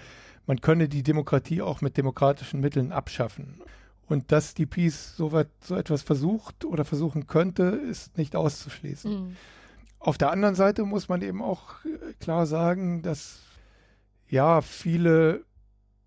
man 0.48 0.62
könne 0.62 0.88
die 0.88 1.04
Demokratie 1.04 1.62
auch 1.62 1.82
mit 1.82 1.98
demokratischen 1.98 2.60
Mitteln 2.60 2.92
abschaffen. 2.92 3.62
Und 4.08 4.32
dass 4.32 4.54
die 4.54 4.66
Peace 4.66 5.16
so, 5.16 5.32
weit, 5.32 5.50
so 5.62 5.76
etwas 5.76 6.04
versucht 6.04 6.64
oder 6.66 6.86
versuchen 6.86 7.26
könnte, 7.28 7.64
ist 7.64 8.18
nicht 8.18 8.36
auszuschließen. 8.36 9.12
Mhm. 9.12 9.36
Auf 10.00 10.18
der 10.20 10.32
anderen 10.32 10.54
Seite 10.54 10.84
muss 10.84 11.10
man 11.10 11.24
eben 11.24 11.42
auch 11.42 11.84
äh, 11.86 12.14
klar 12.20 12.46
sagen, 12.46 13.02
dass 13.02 13.40
ja 14.30 14.62
viele 14.62 15.44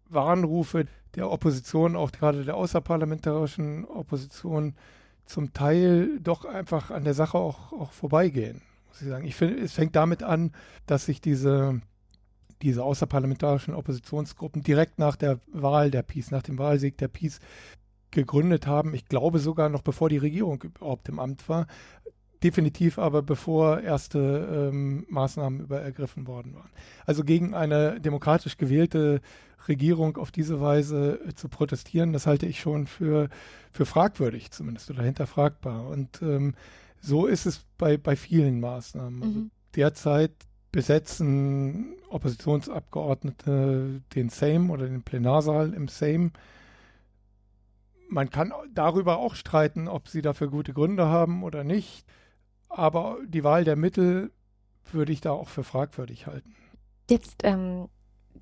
Warnrufe 0.08 0.86
der 1.16 1.30
Opposition, 1.30 1.96
auch 1.96 2.12
gerade 2.12 2.44
der 2.44 2.56
außerparlamentarischen 2.56 3.84
Opposition, 3.86 4.74
zum 5.26 5.52
Teil 5.52 6.20
doch 6.20 6.44
einfach 6.44 6.90
an 6.90 7.04
der 7.04 7.14
Sache 7.14 7.36
auch, 7.38 7.72
auch 7.72 7.92
vorbeigehen, 7.92 8.62
muss 8.88 9.02
ich 9.02 9.08
sagen. 9.08 9.26
Ich 9.26 9.34
finde, 9.34 9.60
es 9.60 9.72
fängt 9.72 9.96
damit 9.96 10.22
an, 10.22 10.52
dass 10.86 11.06
sich 11.06 11.20
diese 11.20 11.80
diese 12.62 12.84
außerparlamentarischen 12.84 13.74
Oppositionsgruppen 13.74 14.62
direkt 14.62 14.98
nach 14.98 15.16
der 15.16 15.38
Wahl 15.52 15.90
der 15.90 16.02
Peace, 16.02 16.30
nach 16.30 16.42
dem 16.42 16.58
Wahlsieg 16.58 16.98
der 16.98 17.08
Peace 17.08 17.40
gegründet 18.10 18.66
haben. 18.66 18.94
Ich 18.94 19.06
glaube 19.06 19.38
sogar 19.38 19.68
noch 19.68 19.82
bevor 19.82 20.08
die 20.08 20.16
Regierung 20.18 20.62
überhaupt 20.62 21.08
im 21.08 21.18
Amt 21.18 21.48
war. 21.48 21.66
Definitiv 22.42 22.98
aber 22.98 23.22
bevor 23.22 23.80
erste 23.80 24.70
ähm, 24.72 25.04
Maßnahmen 25.08 25.60
über 25.60 25.80
ergriffen 25.80 26.26
worden 26.26 26.54
waren. 26.54 26.70
Also 27.04 27.24
gegen 27.24 27.52
eine 27.52 28.00
demokratisch 28.00 28.56
gewählte 28.56 29.20
Regierung 29.66 30.16
auf 30.16 30.30
diese 30.30 30.60
Weise 30.60 31.20
äh, 31.26 31.34
zu 31.34 31.48
protestieren, 31.48 32.12
das 32.12 32.26
halte 32.26 32.46
ich 32.46 32.60
schon 32.60 32.86
für, 32.86 33.28
für 33.72 33.86
fragwürdig 33.86 34.52
zumindest 34.52 34.90
oder 34.90 35.02
hinterfragbar. 35.02 35.88
Und 35.88 36.22
ähm, 36.22 36.54
so 37.00 37.26
ist 37.26 37.44
es 37.46 37.64
bei, 37.76 37.96
bei 37.96 38.14
vielen 38.14 38.60
Maßnahmen. 38.60 39.22
Also 39.22 39.38
mhm. 39.40 39.50
derzeit 39.74 40.32
besetzen 40.72 41.96
Oppositionsabgeordnete 42.08 44.02
den 44.14 44.28
Sejm 44.28 44.70
oder 44.70 44.86
den 44.86 45.02
Plenarsaal 45.02 45.72
im 45.72 45.88
Sejm. 45.88 46.32
Man 48.08 48.30
kann 48.30 48.52
darüber 48.72 49.18
auch 49.18 49.34
streiten, 49.34 49.88
ob 49.88 50.08
sie 50.08 50.22
dafür 50.22 50.48
gute 50.48 50.72
Gründe 50.72 51.06
haben 51.06 51.42
oder 51.42 51.64
nicht. 51.64 52.06
Aber 52.68 53.18
die 53.26 53.44
Wahl 53.44 53.64
der 53.64 53.76
Mittel 53.76 54.30
würde 54.92 55.12
ich 55.12 55.20
da 55.20 55.32
auch 55.32 55.48
für 55.48 55.64
fragwürdig 55.64 56.26
halten. 56.26 56.54
Jetzt 57.10 57.42
ähm, 57.44 57.88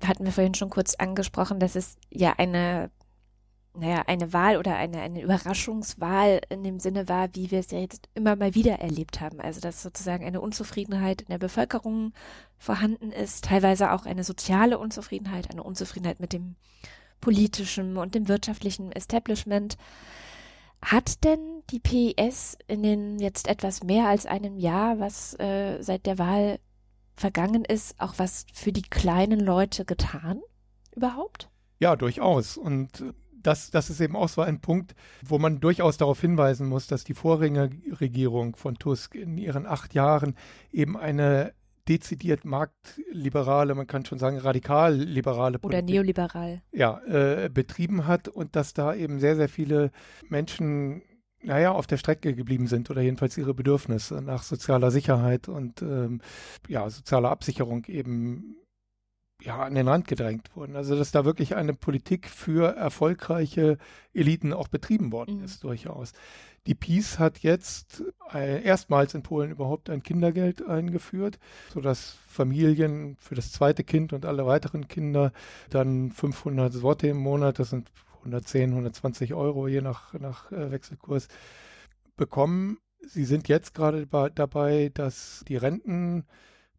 hatten 0.05 0.25
wir 0.25 0.31
vorhin 0.31 0.53
schon 0.53 0.69
kurz 0.69 0.95
angesprochen, 0.95 1.59
dass 1.59 1.75
es 1.75 1.97
ja 2.09 2.33
eine 2.37 2.89
naja, 3.77 4.03
eine 4.07 4.33
Wahl 4.33 4.57
oder 4.57 4.75
eine, 4.75 5.01
eine 5.01 5.21
Überraschungswahl 5.21 6.41
in 6.49 6.63
dem 6.63 6.79
Sinne 6.79 7.07
war, 7.07 7.29
wie 7.33 7.51
wir 7.51 7.59
es 7.59 7.71
ja 7.71 7.79
jetzt 7.79 8.09
immer 8.15 8.35
mal 8.35 8.55
wieder 8.55 8.79
erlebt 8.79 9.21
haben. 9.21 9.39
Also, 9.39 9.61
dass 9.61 9.83
sozusagen 9.83 10.25
eine 10.25 10.41
Unzufriedenheit 10.41 11.21
in 11.21 11.27
der 11.27 11.37
Bevölkerung 11.37 12.13
vorhanden 12.57 13.11
ist, 13.11 13.45
teilweise 13.45 13.91
auch 13.91 14.05
eine 14.05 14.23
soziale 14.23 14.79
Unzufriedenheit, 14.79 15.51
eine 15.51 15.63
Unzufriedenheit 15.63 16.19
mit 16.19 16.33
dem 16.33 16.55
politischen 17.21 17.97
und 17.97 18.15
dem 18.15 18.27
wirtschaftlichen 18.27 18.91
Establishment. 18.91 19.77
Hat 20.81 21.23
denn 21.23 21.63
die 21.69 21.79
PIS 21.79 22.57
in 22.67 22.83
den 22.83 23.19
jetzt 23.19 23.47
etwas 23.47 23.83
mehr 23.83 24.07
als 24.07 24.25
einem 24.25 24.57
Jahr, 24.57 24.99
was 24.99 25.33
äh, 25.39 25.81
seit 25.81 26.05
der 26.05 26.17
Wahl 26.17 26.59
vergangen 27.15 27.65
ist, 27.65 27.99
auch 27.99 28.15
was 28.17 28.45
für 28.53 28.71
die 28.71 28.83
kleinen 28.83 29.39
Leute 29.39 29.85
getan 29.85 30.41
überhaupt? 30.95 31.49
Ja, 31.79 31.95
durchaus. 31.95 32.57
Und 32.57 33.03
das, 33.43 33.71
das 33.71 33.89
ist 33.89 34.01
eben 34.01 34.15
auch 34.15 34.29
so 34.29 34.41
ein 34.41 34.59
Punkt, 34.59 34.95
wo 35.25 35.39
man 35.39 35.59
durchaus 35.59 35.97
darauf 35.97 36.21
hinweisen 36.21 36.67
muss, 36.67 36.87
dass 36.87 37.03
die 37.03 37.13
Vorgängerregierung 37.13 38.55
von 38.55 38.75
Tusk 38.75 39.15
in 39.15 39.37
ihren 39.37 39.65
acht 39.65 39.93
Jahren 39.93 40.35
eben 40.71 40.97
eine 40.97 41.53
dezidiert 41.87 42.43
marktliberale, 42.43 43.73
man 43.73 43.87
kann 43.87 44.05
schon 44.05 44.19
sagen 44.19 44.37
radikal-liberale 44.37 45.59
Politik. 45.59 45.83
Oder 45.83 45.91
neoliberal. 45.93 46.61
Ja, 46.71 46.99
äh, 47.05 47.49
betrieben 47.49 48.07
hat 48.07 48.27
und 48.27 48.55
dass 48.55 48.73
da 48.73 48.93
eben 48.93 49.19
sehr, 49.19 49.35
sehr 49.35 49.47
viele 49.49 49.91
Menschen 50.27 51.01
naja, 51.43 51.71
auf 51.71 51.87
der 51.87 51.97
Strecke 51.97 52.33
geblieben 52.33 52.67
sind 52.67 52.89
oder 52.89 53.01
jedenfalls 53.01 53.37
ihre 53.37 53.53
Bedürfnisse 53.53 54.21
nach 54.21 54.43
sozialer 54.43 54.91
Sicherheit 54.91 55.47
und 55.47 55.81
ähm, 55.81 56.19
ja, 56.67 56.89
sozialer 56.89 57.29
Absicherung 57.29 57.85
eben 57.85 58.57
ja, 59.41 59.59
an 59.61 59.75
den 59.75 59.87
Rand 59.87 60.07
gedrängt 60.07 60.55
wurden. 60.55 60.75
Also 60.75 60.97
dass 60.97 61.11
da 61.11 61.25
wirklich 61.25 61.55
eine 61.55 61.73
Politik 61.73 62.29
für 62.29 62.75
erfolgreiche 62.75 63.77
Eliten 64.13 64.53
auch 64.53 64.67
betrieben 64.67 65.11
worden 65.11 65.37
mhm. 65.37 65.43
ist, 65.43 65.63
durchaus. 65.63 66.13
Die 66.65 66.75
Peace 66.75 67.17
hat 67.17 67.39
jetzt 67.39 68.03
äh, 68.33 68.61
erstmals 68.61 69.13
in 69.13 69.23
Polen 69.23 69.51
überhaupt 69.51 69.89
ein 69.89 70.03
Kindergeld 70.03 70.67
eingeführt, 70.67 71.39
sodass 71.73 72.17
Familien 72.27 73.15
für 73.19 73.35
das 73.35 73.53
zweite 73.53 73.85
Kind 73.85 74.11
und 74.11 74.25
alle 74.25 74.45
weiteren 74.45 74.89
Kinder 74.89 75.31
dann 75.69 76.11
500 76.11 76.73
Zloty 76.73 77.09
im 77.09 77.17
Monat, 77.17 77.59
das 77.59 77.69
sind 77.69 77.89
110, 78.19 78.71
120 78.71 79.33
Euro 79.33 79.69
je 79.69 79.79
nach, 79.79 80.13
nach 80.13 80.51
äh, 80.51 80.71
Wechselkurs, 80.71 81.29
bekommen. 82.17 82.79
Sie 82.99 83.23
sind 83.23 83.47
jetzt 83.47 83.73
gerade 83.73 84.05
dabei, 84.35 84.91
dass 84.93 85.45
die 85.47 85.55
Renten 85.55 86.25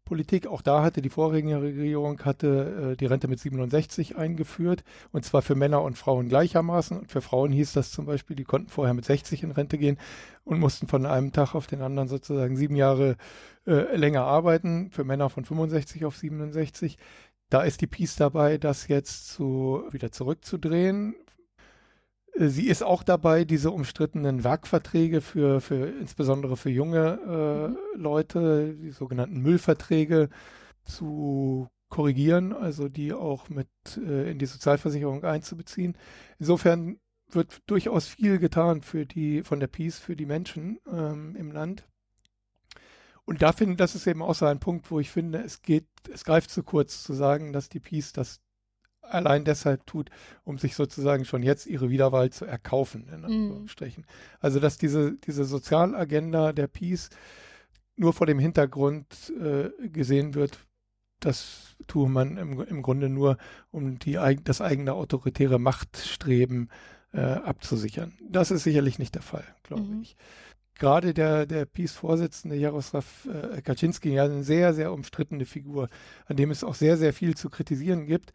Politik. 0.09 0.47
Auch 0.47 0.61
da 0.61 0.83
hatte 0.83 1.01
die 1.01 1.09
Vorgängerregierung 1.09 2.19
hatte 2.25 2.93
äh, 2.93 2.97
die 2.97 3.05
Rente 3.05 3.27
mit 3.27 3.39
67 3.39 4.17
eingeführt 4.17 4.83
und 5.11 5.23
zwar 5.23 5.41
für 5.43 5.55
Männer 5.55 5.83
und 5.83 5.97
Frauen 5.97 6.27
gleichermaßen. 6.27 6.97
Und 6.99 7.11
für 7.11 7.21
Frauen 7.21 7.51
hieß 7.51 7.73
das 7.73 7.91
zum 7.91 8.07
Beispiel, 8.07 8.35
die 8.35 8.43
konnten 8.43 8.69
vorher 8.69 8.93
mit 8.93 9.05
60 9.05 9.43
in 9.43 9.51
Rente 9.51 9.77
gehen 9.77 9.97
und 10.43 10.59
mussten 10.59 10.87
von 10.87 11.05
einem 11.05 11.31
Tag 11.31 11.53
auf 11.55 11.67
den 11.67 11.81
anderen 11.81 12.09
sozusagen 12.09 12.57
sieben 12.57 12.75
Jahre 12.75 13.15
äh, 13.67 13.95
länger 13.95 14.23
arbeiten. 14.23 14.89
Für 14.91 15.03
Männer 15.03 15.29
von 15.29 15.45
65 15.45 16.03
auf 16.05 16.17
67. 16.17 16.97
Da 17.49 17.61
ist 17.61 17.81
die 17.81 17.87
Peace 17.87 18.15
dabei, 18.15 18.57
das 18.57 18.87
jetzt 18.87 19.29
zu, 19.29 19.83
wieder 19.91 20.11
zurückzudrehen. 20.11 21.15
Äh, 22.35 22.47
sie 22.47 22.67
ist 22.67 22.83
auch 22.83 23.03
dabei, 23.03 23.45
diese 23.45 23.71
umstrittenen 23.71 24.43
Werkverträge 24.43 25.21
für, 25.21 25.61
für 25.61 25.87
insbesondere 25.87 26.57
für 26.57 26.69
junge 26.69 27.19
äh, 27.25 27.67
mhm. 27.69 28.01
Leute, 28.01 28.75
die 28.75 28.91
sogenannten 28.91 29.41
Müllverträge, 29.41 30.29
zu 30.85 31.69
korrigieren, 31.89 32.53
also 32.53 32.89
die 32.89 33.13
auch 33.13 33.49
mit 33.49 33.67
äh, 33.97 34.31
in 34.31 34.39
die 34.39 34.45
Sozialversicherung 34.45 35.23
einzubeziehen. 35.23 35.97
Insofern 36.37 36.99
wird 37.31 37.61
durchaus 37.67 38.07
viel 38.07 38.39
getan 38.39 38.81
für 38.81 39.05
die 39.05 39.43
von 39.43 39.59
der 39.59 39.67
Peace 39.67 39.99
für 39.99 40.15
die 40.15 40.25
Menschen 40.25 40.79
ähm, 40.91 41.35
im 41.35 41.51
Land. 41.51 41.87
Und 43.25 43.41
da 43.43 43.51
finde, 43.51 43.75
das 43.75 43.93
ist 43.93 44.07
eben 44.07 44.23
auch 44.23 44.33
so 44.33 44.45
ein 44.45 44.59
Punkt, 44.59 44.89
wo 44.89 44.99
ich 44.99 45.11
finde, 45.11 45.39
es 45.43 45.61
geht, 45.61 45.85
es 46.11 46.25
greift 46.25 46.49
zu 46.49 46.63
kurz 46.63 47.03
zu 47.03 47.13
sagen, 47.13 47.53
dass 47.53 47.69
die 47.69 47.79
Peace 47.79 48.11
das 48.11 48.41
allein 49.09 49.43
deshalb 49.43 49.85
tut, 49.85 50.09
um 50.43 50.57
sich 50.57 50.75
sozusagen 50.75 51.25
schon 51.25 51.43
jetzt 51.43 51.65
ihre 51.65 51.89
Wiederwahl 51.89 52.29
zu 52.29 52.45
erkaufen, 52.45 53.07
in 53.11 53.19
mhm. 53.19 53.25
Anführungsstrichen. 53.25 54.03
Mm. 54.03 54.39
Also, 54.39 54.59
dass 54.59 54.77
diese, 54.77 55.17
diese 55.17 55.45
Sozialagenda 55.45 56.53
der 56.53 56.67
Peace 56.67 57.09
nur 57.95 58.13
vor 58.13 58.27
dem 58.27 58.39
Hintergrund 58.39 59.33
äh, 59.39 59.69
gesehen 59.89 60.33
wird, 60.33 60.59
das 61.19 61.75
tue 61.87 62.09
man 62.09 62.37
im, 62.37 62.61
im 62.61 62.81
Grunde 62.81 63.09
nur, 63.09 63.37
um 63.71 63.99
die, 63.99 64.17
das 64.43 64.61
eigene 64.61 64.93
autoritäre 64.93 65.59
Machtstreben 65.59 66.69
äh, 67.11 67.19
abzusichern. 67.19 68.17
Das 68.21 68.51
ist 68.51 68.63
sicherlich 68.63 68.99
nicht 68.99 69.15
der 69.15 69.21
Fall, 69.21 69.43
glaube 69.63 69.83
mm. 69.83 70.01
ich. 70.01 70.15
Gerade 70.79 71.13
der, 71.13 71.45
der 71.45 71.65
Peace-Vorsitzende 71.65 72.55
Jaroslav 72.55 73.27
äh, 73.27 73.61
Kaczynski, 73.61 74.13
ja, 74.13 74.23
eine 74.23 74.43
sehr, 74.43 74.73
sehr 74.73 74.93
umstrittene 74.93 75.45
Figur, 75.45 75.89
an 76.25 76.37
dem 76.37 76.51
es 76.51 76.63
auch 76.63 76.75
sehr, 76.75 76.95
sehr 76.95 77.11
viel 77.11 77.35
zu 77.35 77.49
kritisieren 77.49 78.05
gibt. 78.05 78.31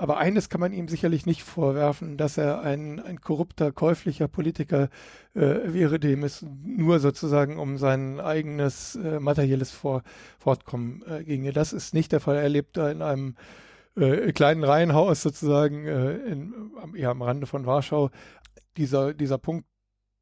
Aber 0.00 0.16
eines 0.16 0.48
kann 0.48 0.62
man 0.62 0.72
ihm 0.72 0.88
sicherlich 0.88 1.26
nicht 1.26 1.42
vorwerfen, 1.42 2.16
dass 2.16 2.38
er 2.38 2.62
ein, 2.62 3.00
ein 3.00 3.20
korrupter, 3.20 3.70
käuflicher 3.70 4.28
Politiker 4.28 4.88
äh, 5.34 5.58
wäre, 5.74 6.00
dem 6.00 6.24
es 6.24 6.42
nur 6.64 7.00
sozusagen 7.00 7.58
um 7.58 7.76
sein 7.76 8.18
eigenes 8.18 8.96
äh, 8.96 9.20
materielles 9.20 9.70
Vor 9.70 10.02
Fortkommen 10.38 11.04
äh, 11.06 11.22
ginge. 11.22 11.52
Das 11.52 11.74
ist 11.74 11.92
nicht 11.92 12.12
der 12.12 12.20
Fall. 12.20 12.36
Er 12.36 12.48
lebt 12.48 12.78
da 12.78 12.90
in 12.90 13.02
einem 13.02 13.34
äh, 13.94 14.32
kleinen 14.32 14.64
Reihenhaus 14.64 15.20
sozusagen 15.20 15.86
äh, 15.86 16.14
in, 16.14 16.54
ja, 16.94 17.10
am 17.10 17.20
Rande 17.20 17.46
von 17.46 17.66
Warschau. 17.66 18.08
Dieser, 18.78 19.12
dieser 19.12 19.36
Punkt 19.36 19.66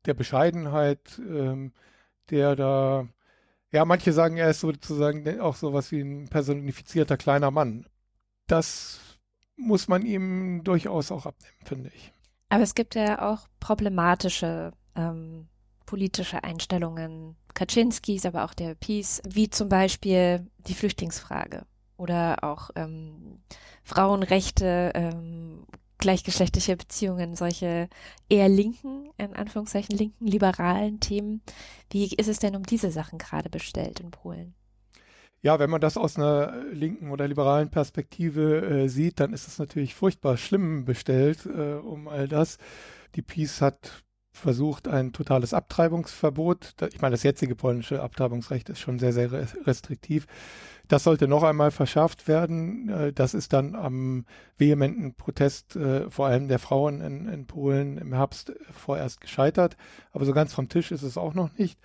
der 0.06 0.14
Bescheidenheit, 0.14 1.20
ähm, 1.20 1.72
der 2.30 2.56
da, 2.56 3.06
ja, 3.70 3.84
manche 3.84 4.12
sagen, 4.12 4.38
er 4.38 4.50
ist 4.50 4.58
sozusagen 4.58 5.38
auch 5.38 5.54
sowas 5.54 5.92
wie 5.92 6.00
ein 6.00 6.26
personifizierter 6.26 7.16
kleiner 7.16 7.52
Mann. 7.52 7.86
Das 8.48 9.07
muss 9.58 9.88
man 9.88 10.06
ihm 10.06 10.62
durchaus 10.64 11.10
auch 11.12 11.26
abnehmen, 11.26 11.56
finde 11.64 11.90
ich. 11.94 12.12
Aber 12.48 12.62
es 12.62 12.74
gibt 12.74 12.94
ja 12.94 13.30
auch 13.30 13.46
problematische 13.60 14.72
ähm, 14.94 15.48
politische 15.88 16.44
Einstellungen 16.44 17.34
Kaczynskis, 17.54 18.26
aber 18.26 18.44
auch 18.44 18.52
der 18.52 18.74
Peace, 18.74 19.22
wie 19.26 19.48
zum 19.48 19.70
Beispiel 19.70 20.46
die 20.66 20.74
Flüchtlingsfrage 20.74 21.64
oder 21.96 22.44
auch 22.44 22.70
ähm, 22.76 23.40
Frauenrechte, 23.84 24.92
ähm, 24.94 25.66
gleichgeschlechtliche 25.96 26.76
Beziehungen, 26.76 27.36
solche 27.36 27.88
eher 28.28 28.50
linken, 28.50 29.08
in 29.16 29.34
Anführungszeichen 29.34 29.96
linken, 29.96 30.26
liberalen 30.26 31.00
Themen. 31.00 31.40
Wie 31.90 32.14
ist 32.14 32.28
es 32.28 32.38
denn 32.38 32.54
um 32.54 32.64
diese 32.64 32.90
Sachen 32.90 33.18
gerade 33.18 33.48
bestellt 33.48 33.98
in 34.00 34.10
Polen? 34.10 34.54
Ja, 35.40 35.58
wenn 35.58 35.70
man 35.70 35.80
das 35.80 35.96
aus 35.96 36.16
einer 36.16 36.64
linken 36.72 37.10
oder 37.10 37.28
liberalen 37.28 37.70
Perspektive 37.70 38.60
äh, 38.60 38.88
sieht, 38.88 39.20
dann 39.20 39.32
ist 39.32 39.46
es 39.46 39.58
natürlich 39.58 39.94
furchtbar 39.94 40.36
schlimm 40.36 40.84
bestellt 40.84 41.46
äh, 41.46 41.74
um 41.74 42.08
all 42.08 42.26
das. 42.26 42.58
Die 43.14 43.22
Peace 43.22 43.60
hat 43.60 44.04
versucht, 44.32 44.88
ein 44.88 45.12
totales 45.12 45.52
Abtreibungsverbot. 45.52 46.74
Ich 46.92 47.00
meine, 47.00 47.12
das 47.12 47.22
jetzige 47.22 47.54
polnische 47.54 48.02
Abtreibungsrecht 48.02 48.68
ist 48.68 48.80
schon 48.80 48.98
sehr, 48.98 49.12
sehr 49.12 49.30
restriktiv. 49.66 50.26
Das 50.86 51.04
sollte 51.04 51.28
noch 51.28 51.42
einmal 51.42 51.70
verschärft 51.70 52.28
werden. 52.28 52.88
Äh, 52.88 53.12
das 53.12 53.34
ist 53.34 53.52
dann 53.52 53.74
am 53.74 54.24
vehementen 54.56 55.14
Protest 55.14 55.76
äh, 55.76 56.10
vor 56.10 56.26
allem 56.26 56.48
der 56.48 56.58
Frauen 56.58 57.00
in, 57.00 57.28
in 57.28 57.46
Polen 57.46 57.98
im 57.98 58.14
Herbst 58.14 58.52
vorerst 58.72 59.20
gescheitert. 59.20 59.76
Aber 60.12 60.24
so 60.24 60.32
ganz 60.32 60.54
vom 60.54 60.68
Tisch 60.68 60.90
ist 60.90 61.02
es 61.02 61.18
auch 61.18 61.34
noch 61.34 61.56
nicht 61.58 61.78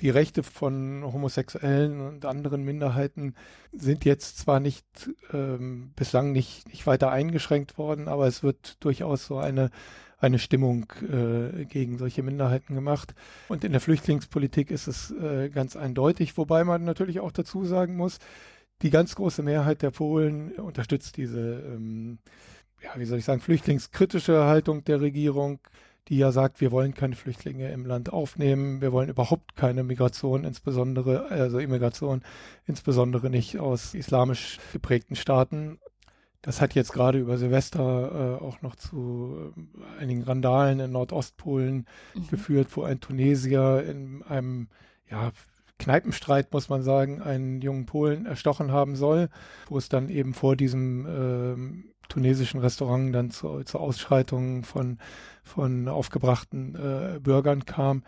die 0.00 0.10
Rechte 0.10 0.42
von 0.42 1.02
Homosexuellen 1.04 2.00
und 2.00 2.24
anderen 2.24 2.64
Minderheiten 2.64 3.34
sind 3.72 4.04
jetzt 4.04 4.38
zwar 4.38 4.60
nicht 4.60 5.10
ähm, 5.32 5.92
bislang 5.94 6.32
nicht, 6.32 6.68
nicht 6.68 6.86
weiter 6.86 7.10
eingeschränkt 7.10 7.78
worden, 7.78 8.08
aber 8.08 8.26
es 8.26 8.42
wird 8.42 8.82
durchaus 8.82 9.26
so 9.26 9.38
eine, 9.38 9.70
eine 10.18 10.38
Stimmung 10.38 10.86
äh, 11.02 11.64
gegen 11.66 11.98
solche 11.98 12.22
Minderheiten 12.22 12.74
gemacht. 12.74 13.14
Und 13.48 13.64
in 13.64 13.72
der 13.72 13.80
Flüchtlingspolitik 13.80 14.70
ist 14.70 14.86
es 14.86 15.10
äh, 15.12 15.50
ganz 15.50 15.76
eindeutig, 15.76 16.36
wobei 16.36 16.64
man 16.64 16.84
natürlich 16.84 17.20
auch 17.20 17.32
dazu 17.32 17.64
sagen 17.64 17.96
muss, 17.96 18.18
die 18.82 18.90
ganz 18.90 19.14
große 19.14 19.42
Mehrheit 19.42 19.82
der 19.82 19.90
Polen 19.90 20.52
unterstützt 20.52 21.16
diese, 21.18 21.60
ähm, 21.60 22.18
ja, 22.82 22.90
wie 22.96 23.04
soll 23.04 23.18
ich 23.18 23.24
sagen, 23.26 23.40
flüchtlingskritische 23.40 24.44
Haltung 24.44 24.84
der 24.84 25.00
Regierung 25.02 25.60
die 26.08 26.18
ja 26.18 26.32
sagt, 26.32 26.60
wir 26.60 26.72
wollen 26.72 26.94
keine 26.94 27.14
Flüchtlinge 27.14 27.70
im 27.70 27.86
Land 27.86 28.12
aufnehmen, 28.12 28.80
wir 28.80 28.92
wollen 28.92 29.08
überhaupt 29.08 29.56
keine 29.56 29.82
Migration, 29.84 30.44
insbesondere, 30.44 31.30
also 31.30 31.58
Immigration, 31.58 32.22
insbesondere 32.66 33.30
nicht 33.30 33.58
aus 33.58 33.94
islamisch 33.94 34.58
geprägten 34.72 35.16
Staaten. 35.16 35.78
Das 36.42 36.60
hat 36.60 36.74
jetzt 36.74 36.92
gerade 36.92 37.18
über 37.18 37.36
Silvester 37.36 38.38
äh, 38.40 38.42
auch 38.42 38.62
noch 38.62 38.74
zu 38.74 39.52
äh, 39.56 40.00
einigen 40.02 40.22
Randalen 40.22 40.80
in 40.80 40.92
Nordostpolen 40.92 41.86
mhm. 42.14 42.28
geführt, 42.28 42.68
wo 42.76 42.82
ein 42.82 43.00
Tunesier 43.00 43.84
in 43.86 44.22
einem 44.22 44.68
ja, 45.10 45.32
Kneipenstreit, 45.78 46.52
muss 46.52 46.68
man 46.68 46.82
sagen, 46.82 47.20
einen 47.20 47.60
jungen 47.60 47.86
Polen 47.86 48.26
erstochen 48.26 48.72
haben 48.72 48.96
soll, 48.96 49.28
wo 49.68 49.76
es 49.78 49.88
dann 49.88 50.08
eben 50.08 50.34
vor 50.34 50.56
diesem 50.56 51.06
äh, 51.06 51.99
tunesischen 52.10 52.60
Restaurant 52.60 53.14
dann 53.14 53.30
zu, 53.30 53.62
zu 53.64 53.78
Ausschreitungen 53.78 54.64
von, 54.64 54.98
von 55.42 55.88
aufgebrachten 55.88 56.74
äh, 56.74 57.20
Bürgern 57.20 57.64
kam. 57.64 58.04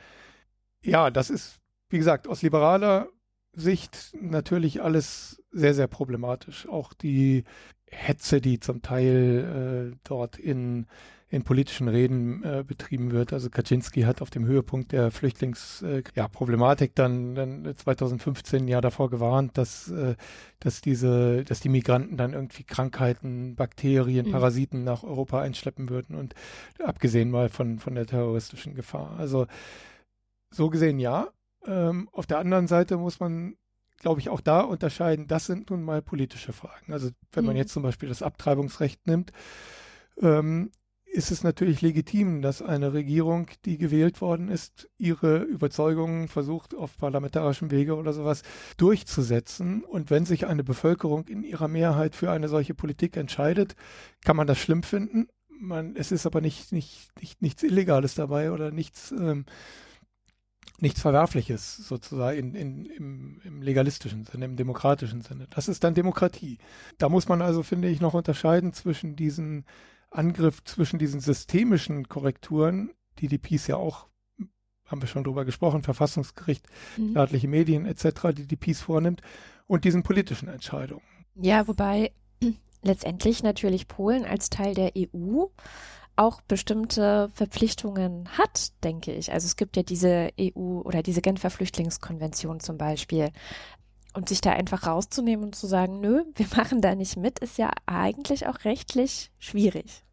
Ja, 0.84 1.10
das 1.10 1.30
ist, 1.30 1.60
wie 1.88 1.98
gesagt, 1.98 2.28
aus 2.28 2.42
liberaler 2.42 3.08
Sicht 3.54 4.14
natürlich 4.20 4.82
alles 4.82 5.42
sehr, 5.50 5.74
sehr 5.74 5.86
problematisch. 5.86 6.68
Auch 6.68 6.92
die 6.92 7.44
Hetze, 7.92 8.40
die 8.40 8.59
zum 8.59 8.83
Teil 8.83 9.92
äh, 9.92 9.96
dort 10.05 10.38
in 10.38 10.87
in 11.33 11.44
politischen 11.44 11.88
Reden 11.88 12.44
äh, 12.44 12.62
betrieben 12.62 13.11
wird. 13.11 13.33
Also 13.33 13.48
Kaczynski 13.48 14.02
hat 14.02 14.20
auf 14.20 14.28
dem 14.28 14.44
Höhepunkt 14.44 14.92
der 14.92 15.11
Flüchtlingsproblematik 15.11 16.90
äh, 16.90 16.92
ja, 17.00 17.09
dann, 17.09 17.35
dann 17.35 17.74
2015 17.74 18.68
ja 18.68 18.83
davor 18.83 19.09
gewarnt, 19.09 19.57
dass, 19.57 19.90
äh, 19.90 20.14
dass 20.61 20.83
diese, 20.83 21.42
dass 21.44 21.61
die 21.61 21.70
Migranten 21.70 22.18
dann 22.18 22.35
irgendwie 22.35 22.64
Krankheiten, 22.64 23.55
Bakterien, 23.57 24.26
mhm. 24.26 24.33
Parasiten 24.33 24.85
nach 24.85 25.05
Europa 25.05 25.40
einschleppen 25.40 25.88
würden 25.88 26.16
und 26.16 26.35
abgesehen 26.85 27.31
mal 27.31 27.48
von, 27.48 27.78
von 27.78 27.94
der 27.94 28.05
terroristischen 28.05 28.74
Gefahr. 28.74 29.16
Also 29.18 29.46
so 30.50 30.68
gesehen 30.68 30.98
ja. 30.98 31.28
Ähm, 31.64 32.11
auf 32.12 32.26
der 32.26 32.40
anderen 32.40 32.66
Seite 32.66 32.98
muss 32.98 33.20
man 33.20 33.57
glaube 34.02 34.20
ich, 34.20 34.28
auch 34.28 34.40
da 34.40 34.60
unterscheiden, 34.60 35.26
das 35.28 35.46
sind 35.46 35.70
nun 35.70 35.82
mal 35.82 36.02
politische 36.02 36.52
Fragen. 36.52 36.92
Also 36.92 37.10
wenn 37.32 37.44
man 37.44 37.54
mhm. 37.54 37.60
jetzt 37.60 37.72
zum 37.72 37.82
Beispiel 37.82 38.08
das 38.08 38.22
Abtreibungsrecht 38.22 39.06
nimmt, 39.06 39.32
ähm, 40.20 40.70
ist 41.12 41.30
es 41.30 41.44
natürlich 41.44 41.82
legitim, 41.82 42.40
dass 42.40 42.62
eine 42.62 42.94
Regierung, 42.94 43.46
die 43.66 43.76
gewählt 43.76 44.22
worden 44.22 44.48
ist, 44.48 44.88
ihre 44.96 45.42
Überzeugungen 45.42 46.26
versucht, 46.26 46.74
auf 46.74 46.96
parlamentarischem 46.96 47.70
Wege 47.70 47.96
oder 47.96 48.14
sowas 48.14 48.42
durchzusetzen. 48.78 49.84
Und 49.84 50.10
wenn 50.10 50.24
sich 50.24 50.46
eine 50.46 50.64
Bevölkerung 50.64 51.28
in 51.28 51.44
ihrer 51.44 51.68
Mehrheit 51.68 52.16
für 52.16 52.30
eine 52.30 52.48
solche 52.48 52.74
Politik 52.74 53.18
entscheidet, 53.18 53.76
kann 54.24 54.36
man 54.36 54.46
das 54.46 54.58
schlimm 54.58 54.82
finden. 54.82 55.28
Man, 55.48 55.96
es 55.96 56.12
ist 56.12 56.24
aber 56.24 56.40
nicht, 56.40 56.72
nicht, 56.72 57.10
nicht, 57.20 57.42
nichts 57.42 57.62
Illegales 57.62 58.14
dabei 58.14 58.50
oder 58.50 58.70
nichts, 58.70 59.12
ähm, 59.12 59.44
nichts 60.83 61.01
Verwerfliches 61.01 61.77
sozusagen 61.77 62.37
in, 62.37 62.55
in, 62.55 62.85
im, 62.87 63.40
im 63.45 63.62
legalistischen 63.62 64.25
Sinne, 64.25 64.45
im 64.45 64.57
demokratischen 64.57 65.23
Sinne. 65.23 65.47
Das 65.51 65.68
ist 65.68 65.85
dann 65.85 65.95
Demokratie. 65.95 66.59
Da 66.99 67.09
muss 67.09 67.29
man 67.29 67.40
also, 67.40 67.62
finde 67.62 67.88
ich, 67.88 68.01
noch 68.01 68.14
unterscheiden 68.14 68.73
zwischen 68.73 69.16
diesen 69.16 69.64
Angriff 70.11 70.62
zwischen 70.64 70.99
diesen 70.99 71.21
systemischen 71.21 72.09
Korrekturen, 72.09 72.90
die 73.18 73.29
die 73.29 73.38
Peace 73.38 73.66
ja 73.66 73.77
auch, 73.77 74.09
haben 74.87 75.01
wir 75.01 75.09
schon 75.09 75.25
drüber 75.25 75.45
gesprochen, 75.45 75.83
Verfassungsgericht, 75.83 76.66
mhm. 76.97 77.12
staatliche 77.12 77.49
Medien 77.49 77.87
etc., 77.87 78.35
die 78.35 78.47
die 78.47 78.57
Peace 78.57 78.81
vornimmt, 78.81 79.23
und 79.66 79.85
diesen 79.85 80.03
politischen 80.03 80.49
Entscheidungen. 80.49 81.03
Ja, 81.37 81.66
wobei 81.66 82.12
letztendlich 82.83 83.42
natürlich 83.42 83.88
Polen 83.88 84.25
als 84.25 84.51
Teil 84.51 84.75
der 84.75 84.92
EU 84.97 85.47
auch 86.16 86.40
bestimmte 86.42 87.31
Verpflichtungen 87.35 88.29
hat, 88.37 88.72
denke 88.85 89.12
ich. 89.12 89.33
Also 89.33 89.46
es 89.46 89.57
gibt 89.57 89.77
ja 89.77 89.83
diese 89.83 90.31
EU 90.38 90.81
oder 90.83 91.03
diese 91.03 91.22
Genfer 91.22 91.51
Flüchtlingskonvention 91.51 92.61
zum 92.61 92.79
Beispiel. 92.79 93.31
Und 94.14 94.29
sich 94.29 94.42
da 94.42 94.53
einfach 94.53 94.87
rauszunehmen 94.87 95.46
und 95.46 95.55
zu 95.55 95.66
sagen, 95.66 96.01
nö, 96.01 96.25
wir 96.35 96.46
machen 96.57 96.83
da 96.83 96.94
nicht 96.94 97.16
mit, 97.16 97.38
ist 97.38 97.57
ja 97.57 97.70
eigentlich 97.87 98.46
auch 98.46 98.64
rechtlich 98.64 99.31
schwierig. 99.38 100.05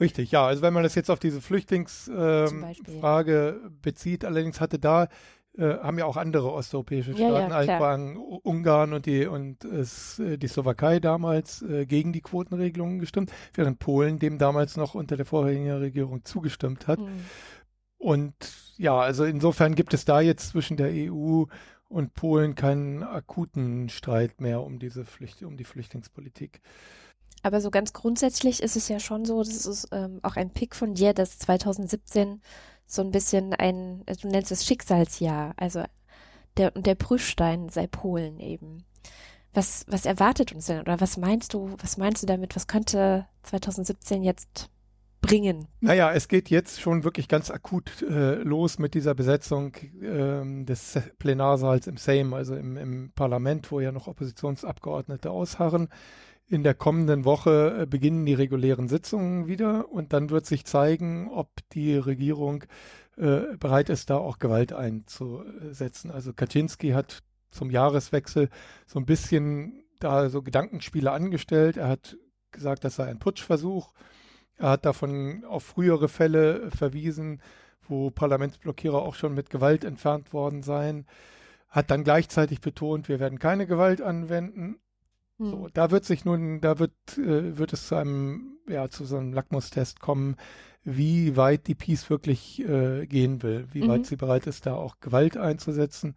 Richtig, 0.00 0.30
ja. 0.30 0.46
Also 0.46 0.62
wenn 0.62 0.72
man 0.72 0.84
das 0.84 0.94
jetzt 0.94 1.10
auf 1.10 1.18
diese 1.18 1.40
Flüchtlingsfrage 1.40 3.60
ähm, 3.64 3.78
bezieht, 3.82 4.24
allerdings 4.24 4.60
hatte 4.60 4.78
da 4.78 5.08
äh, 5.58 5.78
haben 5.78 5.98
ja 5.98 6.06
auch 6.06 6.16
andere 6.16 6.52
osteuropäische 6.52 7.14
Staaten, 7.14 7.50
ja, 7.50 7.62
ja, 7.62 7.94
Ungarn 8.42 8.92
und 8.92 9.06
die 9.06 9.26
und 9.26 9.64
es, 9.64 10.18
äh, 10.20 10.38
die 10.38 10.46
Slowakei 10.46 11.00
damals 11.00 11.62
äh, 11.62 11.84
gegen 11.84 12.12
die 12.12 12.20
Quotenregelungen 12.20 13.00
gestimmt, 13.00 13.32
während 13.54 13.80
Polen 13.80 14.18
dem 14.18 14.38
damals 14.38 14.76
noch 14.76 14.94
unter 14.94 15.16
der 15.16 15.26
vorherigen 15.26 15.70
Regierung 15.70 16.24
zugestimmt 16.24 16.86
hat. 16.86 17.00
Mhm. 17.00 17.24
Und 17.98 18.34
ja, 18.76 18.96
also 18.96 19.24
insofern 19.24 19.74
gibt 19.74 19.92
es 19.94 20.04
da 20.04 20.20
jetzt 20.20 20.50
zwischen 20.50 20.76
der 20.76 20.90
EU 20.92 21.44
und 21.88 22.14
Polen 22.14 22.54
keinen 22.54 23.02
akuten 23.02 23.88
Streit 23.88 24.40
mehr 24.40 24.62
um 24.62 24.78
diese 24.78 25.04
Flücht 25.04 25.42
um 25.42 25.56
die 25.56 25.64
Flüchtlingspolitik. 25.64 26.60
Aber 27.42 27.60
so 27.60 27.70
ganz 27.70 27.92
grundsätzlich 27.92 28.62
ist 28.62 28.76
es 28.76 28.88
ja 28.88 29.00
schon 29.00 29.24
so, 29.24 29.42
das 29.42 29.66
ist 29.66 29.88
ähm, 29.92 30.20
auch 30.22 30.36
ein 30.36 30.50
Pick 30.50 30.74
von 30.74 30.94
dir, 30.94 31.14
dass 31.14 31.38
2017 31.38 32.40
so 32.88 33.02
ein 33.02 33.10
bisschen 33.12 33.54
ein, 33.54 34.02
du 34.20 34.28
nennst 34.28 34.50
es 34.50 34.66
Schicksalsjahr, 34.66 35.52
also 35.56 35.84
der, 36.56 36.72
der 36.72 36.94
Prüfstein 36.94 37.68
sei 37.68 37.86
Polen 37.86 38.40
eben. 38.40 38.84
Was, 39.52 39.84
was 39.88 40.06
erwartet 40.06 40.52
uns 40.52 40.66
denn 40.66 40.80
oder 40.80 41.00
was 41.00 41.16
meinst 41.16 41.54
du, 41.54 41.76
was 41.80 41.98
meinst 41.98 42.22
du 42.22 42.26
damit, 42.26 42.56
was 42.56 42.66
könnte 42.66 43.26
2017 43.42 44.22
jetzt 44.22 44.70
bringen? 45.20 45.68
Naja, 45.80 46.12
es 46.12 46.28
geht 46.28 46.48
jetzt 46.48 46.80
schon 46.80 47.04
wirklich 47.04 47.28
ganz 47.28 47.50
akut 47.50 48.02
äh, 48.02 48.36
los 48.36 48.78
mit 48.78 48.94
dieser 48.94 49.14
Besetzung 49.14 49.74
äh, 50.00 50.64
des 50.64 50.98
Plenarsaals 51.18 51.86
im 51.86 51.98
Sejm, 51.98 52.32
also 52.32 52.56
im, 52.56 52.76
im 52.76 53.12
Parlament, 53.14 53.70
wo 53.70 53.80
ja 53.80 53.92
noch 53.92 54.06
Oppositionsabgeordnete 54.06 55.30
ausharren. 55.30 55.88
In 56.50 56.62
der 56.62 56.74
kommenden 56.74 57.26
Woche 57.26 57.82
äh, 57.82 57.86
beginnen 57.86 58.24
die 58.24 58.34
regulären 58.34 58.88
Sitzungen 58.88 59.46
wieder 59.46 59.92
und 59.92 60.14
dann 60.14 60.30
wird 60.30 60.46
sich 60.46 60.64
zeigen, 60.64 61.28
ob 61.30 61.50
die 61.72 61.96
Regierung 61.96 62.64
äh, 63.18 63.56
bereit 63.58 63.90
ist, 63.90 64.08
da 64.08 64.16
auch 64.16 64.38
Gewalt 64.38 64.72
einzusetzen. 64.72 66.10
Also 66.10 66.32
Kaczynski 66.32 66.90
hat 66.90 67.22
zum 67.50 67.70
Jahreswechsel 67.70 68.48
so 68.86 68.98
ein 68.98 69.04
bisschen 69.04 69.84
da 69.98 70.30
so 70.30 70.40
Gedankenspiele 70.42 71.12
angestellt. 71.12 71.76
Er 71.76 71.88
hat 71.88 72.16
gesagt, 72.50 72.84
das 72.84 72.96
sei 72.96 73.06
ein 73.06 73.18
Putschversuch. 73.18 73.92
Er 74.56 74.70
hat 74.70 74.86
davon 74.86 75.44
auf 75.44 75.64
frühere 75.64 76.08
Fälle 76.08 76.70
verwiesen, 76.70 77.42
wo 77.86 78.10
Parlamentsblockierer 78.10 79.02
auch 79.02 79.14
schon 79.14 79.34
mit 79.34 79.50
Gewalt 79.50 79.84
entfernt 79.84 80.32
worden 80.32 80.62
seien. 80.62 81.06
Hat 81.68 81.90
dann 81.90 82.04
gleichzeitig 82.04 82.60
betont, 82.60 83.08
wir 83.08 83.20
werden 83.20 83.38
keine 83.38 83.66
Gewalt 83.66 84.00
anwenden. 84.00 84.78
So, 85.38 85.66
hm. 85.66 85.70
da 85.72 85.90
wird 85.90 86.04
sich 86.04 86.24
nun, 86.24 86.60
da 86.60 86.78
wird, 86.78 86.92
äh, 87.16 87.56
wird 87.56 87.72
es 87.72 87.88
zu 87.88 87.94
einem, 87.94 88.58
ja, 88.68 88.88
zu 88.88 89.04
so 89.04 89.16
einem 89.16 89.32
Lackmustest 89.32 90.00
kommen, 90.00 90.36
wie 90.84 91.36
weit 91.36 91.66
die 91.66 91.74
Peace 91.74 92.10
wirklich 92.10 92.60
äh, 92.60 93.06
gehen 93.06 93.42
will, 93.42 93.66
wie 93.72 93.82
mhm. 93.82 93.88
weit 93.88 94.06
sie 94.06 94.16
bereit 94.16 94.46
ist, 94.46 94.66
da 94.66 94.74
auch 94.74 95.00
Gewalt 95.00 95.36
einzusetzen 95.36 96.14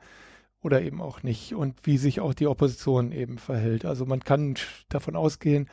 oder 0.61 0.81
eben 0.81 1.01
auch 1.01 1.23
nicht 1.23 1.55
und 1.55 1.75
wie 1.83 1.97
sich 1.97 2.19
auch 2.21 2.33
die 2.33 2.47
Opposition 2.47 3.11
eben 3.11 3.37
verhält. 3.37 3.85
Also 3.85 4.05
man 4.05 4.21
kann 4.21 4.55
davon 4.89 5.15
ausgehen, 5.15 5.69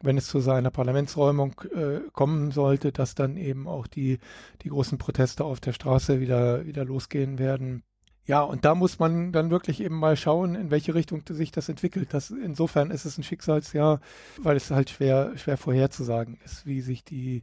wenn 0.00 0.16
es 0.16 0.28
zu 0.28 0.40
seiner 0.40 0.70
Parlamentsräumung 0.70 1.60
äh, 1.74 2.00
kommen 2.12 2.52
sollte, 2.52 2.92
dass 2.92 3.14
dann 3.14 3.36
eben 3.36 3.66
auch 3.66 3.86
die, 3.86 4.18
die 4.62 4.68
großen 4.68 4.96
Proteste 4.96 5.44
auf 5.44 5.60
der 5.60 5.72
Straße 5.72 6.20
wieder, 6.20 6.64
wieder 6.66 6.84
losgehen 6.84 7.38
werden. 7.38 7.82
Ja, 8.28 8.42
und 8.42 8.66
da 8.66 8.74
muss 8.74 8.98
man 8.98 9.32
dann 9.32 9.50
wirklich 9.50 9.80
eben 9.80 9.98
mal 9.98 10.14
schauen, 10.14 10.54
in 10.54 10.70
welche 10.70 10.94
Richtung 10.94 11.22
sich 11.26 11.50
das 11.50 11.70
entwickelt. 11.70 12.12
Das, 12.12 12.28
insofern 12.28 12.90
ist 12.90 13.06
es 13.06 13.16
ein 13.16 13.22
Schicksalsjahr, 13.22 14.00
weil 14.36 14.54
es 14.54 14.70
halt 14.70 14.90
schwer, 14.90 15.32
schwer 15.38 15.56
vorherzusagen 15.56 16.38
ist, 16.44 16.66
wie 16.66 16.82
sich 16.82 17.02
die 17.04 17.42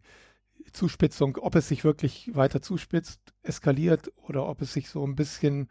Zuspitzung, 0.74 1.38
ob 1.38 1.56
es 1.56 1.70
sich 1.70 1.84
wirklich 1.84 2.36
weiter 2.36 2.62
zuspitzt, 2.62 3.20
eskaliert 3.42 4.12
oder 4.18 4.48
ob 4.48 4.62
es 4.62 4.74
sich 4.74 4.88
so 4.90 5.04
ein 5.04 5.16
bisschen, 5.16 5.70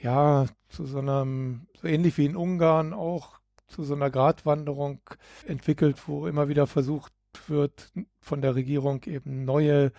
ja, 0.00 0.46
zu 0.70 0.86
so 0.86 1.00
einem, 1.00 1.66
so 1.74 1.86
ähnlich 1.86 2.16
wie 2.16 2.24
in 2.24 2.34
Ungarn 2.36 2.94
auch, 2.94 3.40
zu 3.68 3.84
so 3.84 3.94
einer 3.94 4.08
Gratwanderung 4.08 5.00
entwickelt, 5.46 6.08
wo 6.08 6.26
immer 6.26 6.48
wieder 6.48 6.66
versucht 6.66 7.12
wird, 7.46 7.92
von 8.20 8.42
der 8.42 8.54
Regierung 8.54 9.02
eben 9.04 9.44
neue 9.44 9.92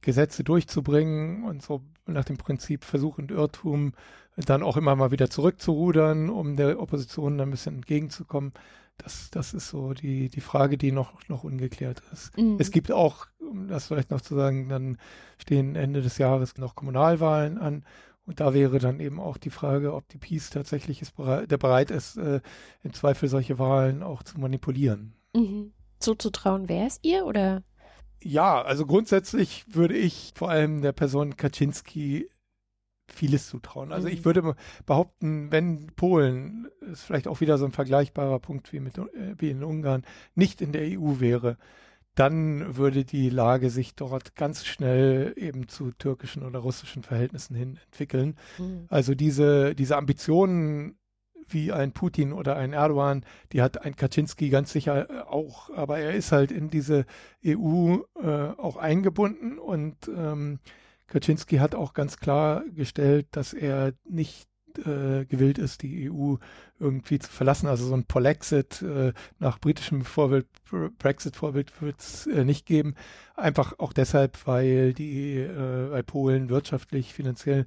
Gesetze 0.00 0.44
durchzubringen 0.44 1.44
und 1.44 1.62
so 1.62 1.82
nach 2.06 2.24
dem 2.24 2.36
Prinzip 2.36 2.84
Versuch 2.84 3.18
und 3.18 3.30
Irrtum 3.30 3.92
dann 4.36 4.62
auch 4.62 4.76
immer 4.76 4.94
mal 4.94 5.10
wieder 5.10 5.30
zurückzurudern, 5.30 6.30
um 6.30 6.56
der 6.56 6.80
Opposition 6.80 7.38
dann 7.38 7.48
ein 7.48 7.50
bisschen 7.50 7.76
entgegenzukommen. 7.76 8.52
Das, 8.96 9.30
das 9.30 9.54
ist 9.54 9.68
so 9.68 9.94
die, 9.94 10.28
die 10.28 10.40
Frage, 10.40 10.76
die 10.76 10.92
noch, 10.92 11.28
noch 11.28 11.44
ungeklärt 11.44 12.02
ist. 12.12 12.36
Mhm. 12.36 12.56
Es 12.58 12.70
gibt 12.70 12.90
auch, 12.90 13.26
um 13.38 13.68
das 13.68 13.86
vielleicht 13.86 14.10
noch 14.10 14.20
zu 14.20 14.34
sagen, 14.34 14.68
dann 14.68 14.98
stehen 15.38 15.76
Ende 15.76 16.02
des 16.02 16.18
Jahres 16.18 16.56
noch 16.58 16.74
Kommunalwahlen 16.74 17.58
an. 17.58 17.84
Und 18.26 18.40
da 18.40 18.52
wäre 18.52 18.78
dann 18.78 19.00
eben 19.00 19.20
auch 19.20 19.38
die 19.38 19.50
Frage, 19.50 19.94
ob 19.94 20.08
die 20.08 20.18
Peace 20.18 20.50
tatsächlich 20.50 21.00
ist, 21.00 21.14
der 21.16 21.56
bereit 21.56 21.90
ist, 21.90 22.18
äh, 22.18 22.40
im 22.82 22.92
Zweifel 22.92 23.28
solche 23.28 23.58
Wahlen 23.58 24.02
auch 24.02 24.22
zu 24.22 24.38
manipulieren. 24.38 25.14
Mhm. 25.34 25.72
Zuzutrauen 25.98 26.68
wäre 26.68 26.86
es 26.86 26.98
ihr 27.02 27.24
oder? 27.24 27.62
Ja, 28.22 28.62
also 28.62 28.86
grundsätzlich 28.86 29.64
würde 29.68 29.96
ich 29.96 30.32
vor 30.34 30.50
allem 30.50 30.82
der 30.82 30.92
Person 30.92 31.36
Kaczynski 31.36 32.28
vieles 33.10 33.48
zutrauen. 33.48 33.92
Also 33.92 34.08
ich 34.08 34.20
mhm. 34.20 34.24
würde 34.24 34.54
behaupten, 34.84 35.50
wenn 35.50 35.86
Polen, 35.96 36.68
ist 36.80 37.02
vielleicht 37.02 37.28
auch 37.28 37.40
wieder 37.40 37.58
so 37.58 37.64
ein 37.64 37.72
vergleichbarer 37.72 38.38
Punkt 38.38 38.72
wie, 38.72 38.80
mit, 38.80 38.98
äh, 38.98 39.34
wie 39.38 39.50
in 39.50 39.64
Ungarn, 39.64 40.04
nicht 40.34 40.60
in 40.60 40.72
der 40.72 40.82
EU 40.98 41.20
wäre, 41.20 41.56
dann 42.14 42.76
würde 42.76 43.04
die 43.04 43.30
Lage 43.30 43.70
sich 43.70 43.94
dort 43.94 44.34
ganz 44.34 44.66
schnell 44.66 45.34
eben 45.36 45.68
zu 45.68 45.92
türkischen 45.92 46.42
oder 46.42 46.58
russischen 46.58 47.04
Verhältnissen 47.04 47.54
hin 47.54 47.78
entwickeln. 47.84 48.36
Mhm. 48.58 48.86
Also 48.88 49.14
diese, 49.14 49.74
diese 49.74 49.96
Ambitionen 49.96 50.97
wie 51.50 51.72
ein 51.72 51.92
Putin 51.92 52.32
oder 52.32 52.56
ein 52.56 52.72
Erdogan, 52.72 53.24
die 53.52 53.62
hat 53.62 53.84
ein 53.84 53.96
Kaczynski 53.96 54.50
ganz 54.50 54.72
sicher 54.72 55.10
äh, 55.10 55.20
auch, 55.22 55.70
aber 55.70 55.98
er 55.98 56.14
ist 56.14 56.32
halt 56.32 56.52
in 56.52 56.70
diese 56.70 57.06
EU 57.44 57.98
äh, 58.22 58.28
auch 58.56 58.76
eingebunden 58.76 59.58
und 59.58 59.96
ähm, 60.08 60.60
Kaczynski 61.06 61.56
hat 61.56 61.74
auch 61.74 61.94
ganz 61.94 62.18
klar 62.18 62.64
gestellt, 62.74 63.28
dass 63.32 63.54
er 63.54 63.94
nicht 64.04 64.48
äh, 64.78 65.24
gewillt 65.24 65.58
ist, 65.58 65.82
die 65.82 66.10
EU 66.10 66.36
irgendwie 66.78 67.18
zu 67.18 67.30
verlassen. 67.30 67.66
Also 67.66 67.86
so 67.86 67.94
ein 67.94 68.04
Polexit 68.04 68.82
äh, 68.82 69.12
nach 69.38 69.58
britischem 69.58 70.04
Vorbild, 70.04 70.46
Brexit-Vorbild 70.98 71.80
wird 71.82 72.00
es 72.00 72.26
äh, 72.26 72.44
nicht 72.44 72.66
geben. 72.66 72.94
Einfach 73.34 73.78
auch 73.78 73.92
deshalb, 73.92 74.46
weil 74.46 74.92
die, 74.92 75.38
äh, 75.38 75.90
weil 75.90 76.02
Polen 76.02 76.48
wirtschaftlich, 76.48 77.14
finanziell 77.14 77.66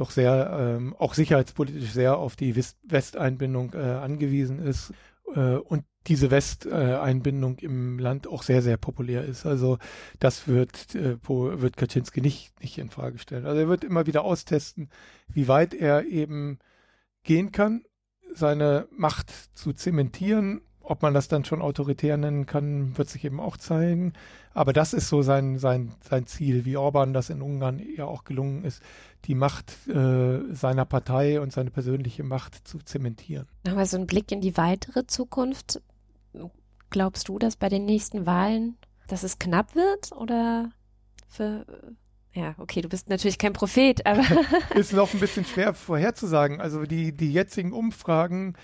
doch 0.00 0.10
sehr, 0.10 0.76
ähm, 0.78 0.94
auch 0.96 1.14
sicherheitspolitisch 1.14 1.90
sehr 1.90 2.16
auf 2.16 2.36
die 2.36 2.56
Westeinbindung 2.56 3.74
äh, 3.74 3.78
angewiesen 3.78 4.58
ist 4.58 4.92
äh, 5.34 5.56
und 5.56 5.84
diese 6.06 6.30
Westeinbindung 6.30 7.58
im 7.58 7.98
Land 7.98 8.26
auch 8.26 8.42
sehr, 8.42 8.62
sehr 8.62 8.76
populär 8.76 9.24
ist. 9.24 9.44
Also 9.44 9.78
das 10.18 10.48
wird, 10.48 10.94
äh, 10.94 11.16
wird 11.26 11.76
Kaczynski 11.76 12.20
nicht, 12.20 12.58
nicht 12.60 12.78
in 12.78 12.90
Frage 12.90 13.18
stellen. 13.18 13.46
Also 13.46 13.60
er 13.60 13.68
wird 13.68 13.84
immer 13.84 14.06
wieder 14.06 14.24
austesten, 14.24 14.88
wie 15.28 15.48
weit 15.48 15.74
er 15.74 16.06
eben 16.06 16.58
gehen 17.24 17.52
kann, 17.52 17.84
seine 18.32 18.88
Macht 18.90 19.30
zu 19.54 19.72
zementieren 19.72 20.62
ob 20.88 21.02
man 21.02 21.12
das 21.12 21.28
dann 21.28 21.44
schon 21.44 21.60
autoritär 21.60 22.16
nennen 22.16 22.46
kann, 22.46 22.96
wird 22.96 23.10
sich 23.10 23.24
eben 23.24 23.40
auch 23.40 23.56
zeigen. 23.56 24.14
Aber 24.54 24.72
das 24.72 24.94
ist 24.94 25.08
so 25.08 25.22
sein, 25.22 25.58
sein, 25.58 25.92
sein 26.00 26.26
Ziel, 26.26 26.64
wie 26.64 26.76
Orban 26.76 27.12
das 27.12 27.30
in 27.30 27.42
Ungarn 27.42 27.80
ja 27.96 28.06
auch 28.06 28.24
gelungen 28.24 28.64
ist, 28.64 28.82
die 29.26 29.34
Macht 29.34 29.86
äh, 29.88 30.40
seiner 30.54 30.86
Partei 30.86 31.40
und 31.40 31.52
seine 31.52 31.70
persönliche 31.70 32.22
Macht 32.22 32.66
zu 32.66 32.78
zementieren. 32.78 33.46
Aber 33.66 33.84
so 33.84 33.98
ein 33.98 34.06
Blick 34.06 34.32
in 34.32 34.40
die 34.40 34.56
weitere 34.56 35.06
Zukunft. 35.06 35.82
Glaubst 36.90 37.28
du, 37.28 37.38
dass 37.38 37.56
bei 37.56 37.68
den 37.68 37.84
nächsten 37.84 38.24
Wahlen, 38.24 38.78
dass 39.08 39.22
es 39.22 39.38
knapp 39.38 39.74
wird 39.74 40.12
oder 40.12 40.70
für 41.28 41.66
ja, 42.32 42.54
okay, 42.58 42.82
du 42.82 42.88
bist 42.88 43.08
natürlich 43.08 43.38
kein 43.38 43.52
Prophet, 43.52 44.06
aber. 44.06 44.22
ist 44.74 44.92
noch 44.92 45.12
ein 45.12 45.20
bisschen 45.20 45.44
schwer 45.44 45.74
vorherzusagen. 45.74 46.60
Also 46.60 46.84
die, 46.84 47.12
die 47.12 47.32
jetzigen 47.32 47.72
Umfragen 47.72 48.54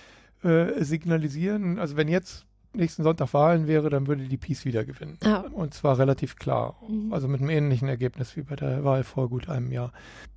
äh, 0.45 0.85
signalisieren, 0.85 1.79
also 1.79 1.97
wenn 1.97 2.09
jetzt 2.09 2.47
nächsten 2.75 3.03
Sonntag 3.03 3.33
Wahlen 3.35 3.67
wäre, 3.67 3.89
dann 3.89 4.07
würde 4.07 4.25
die 4.25 4.37
Peace 4.37 4.65
wieder 4.65 4.85
gewinnen. 4.85 5.19
Ah. 5.25 5.45
Und 5.53 5.75
zwar 5.75 5.99
relativ 5.99 6.37
klar. 6.37 6.77
Mhm. 6.89 7.13
Also 7.13 7.29
mit 7.29 7.41
einem 7.41 7.51
ähnlichen 7.51 7.89
Ergebnis 7.89 8.37
wie 8.37 8.43
bei 8.43 8.57
der 8.57 8.85
Wahl 8.85 9.05
vor 9.05 9.29
gut 9.29 9.49
einem 9.49 9.71
Jahr. 9.73 9.93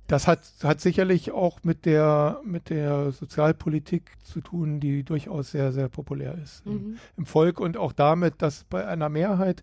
Das 0.06 0.26
hat, 0.26 0.40
hat 0.62 0.80
sicherlich 0.80 1.32
auch 1.32 1.58
mit 1.64 1.84
der, 1.84 2.40
mit 2.44 2.70
der 2.70 3.12
Sozialpolitik 3.12 4.12
zu 4.22 4.40
tun, 4.40 4.80
die 4.80 5.04
durchaus 5.04 5.50
sehr, 5.50 5.72
sehr 5.72 5.88
populär 5.88 6.38
ist 6.42 6.64
im, 6.64 6.72
Mhm. 6.72 6.98
im 7.16 7.26
Volk 7.26 7.60
und 7.60 7.76
auch 7.76 7.92
damit, 7.92 8.40
dass 8.40 8.64
bei 8.64 8.86
einer 8.86 9.08
Mehrheit 9.08 9.62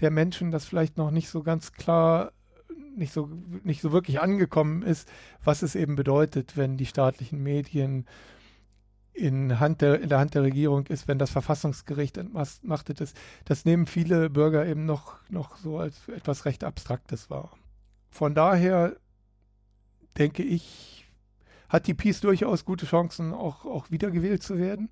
der 0.00 0.10
Menschen 0.10 0.50
das 0.50 0.64
vielleicht 0.64 0.96
noch 0.98 1.10
nicht 1.10 1.28
so 1.28 1.42
ganz 1.42 1.72
klar 1.72 2.32
nicht 2.96 3.12
so, 3.12 3.28
nicht 3.62 3.80
so 3.80 3.92
wirklich 3.92 4.20
angekommen 4.20 4.82
ist, 4.82 5.08
was 5.44 5.62
es 5.62 5.76
eben 5.76 5.94
bedeutet, 5.94 6.56
wenn 6.56 6.76
die 6.76 6.86
staatlichen 6.86 7.40
Medien 7.40 8.06
in, 9.18 9.58
Hand 9.60 9.80
der, 9.80 10.00
in 10.00 10.08
der 10.08 10.18
Hand 10.18 10.34
der 10.34 10.42
Regierung 10.42 10.86
ist, 10.86 11.08
wenn 11.08 11.18
das 11.18 11.30
Verfassungsgericht 11.30 12.16
entmachtet 12.16 13.00
ist. 13.00 13.16
Das 13.44 13.64
nehmen 13.64 13.86
viele 13.86 14.30
Bürger 14.30 14.64
eben 14.66 14.86
noch, 14.86 15.16
noch 15.28 15.56
so 15.56 15.78
als 15.78 16.08
etwas 16.08 16.44
recht 16.44 16.64
Abstraktes 16.64 17.28
wahr. 17.28 17.50
Von 18.10 18.34
daher 18.34 18.96
denke 20.16 20.42
ich, 20.42 21.06
hat 21.68 21.86
die 21.86 21.94
Peace 21.94 22.20
durchaus 22.20 22.64
gute 22.64 22.86
Chancen, 22.86 23.34
auch, 23.34 23.64
auch 23.64 23.90
wiedergewählt 23.90 24.42
zu 24.42 24.58
werden. 24.58 24.88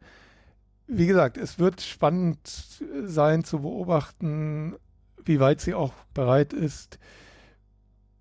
Wie 0.86 1.06
gesagt, 1.06 1.36
es 1.36 1.58
wird 1.58 1.80
spannend 1.80 2.38
sein 3.04 3.44
zu 3.44 3.60
beobachten, 3.60 4.76
wie 5.24 5.40
weit 5.40 5.60
sie 5.60 5.74
auch 5.74 5.92
bereit 6.14 6.52
ist, 6.52 6.98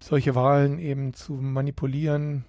solche 0.01 0.35
Wahlen 0.35 0.79
eben 0.79 1.13
zu 1.13 1.33
manipulieren. 1.33 2.45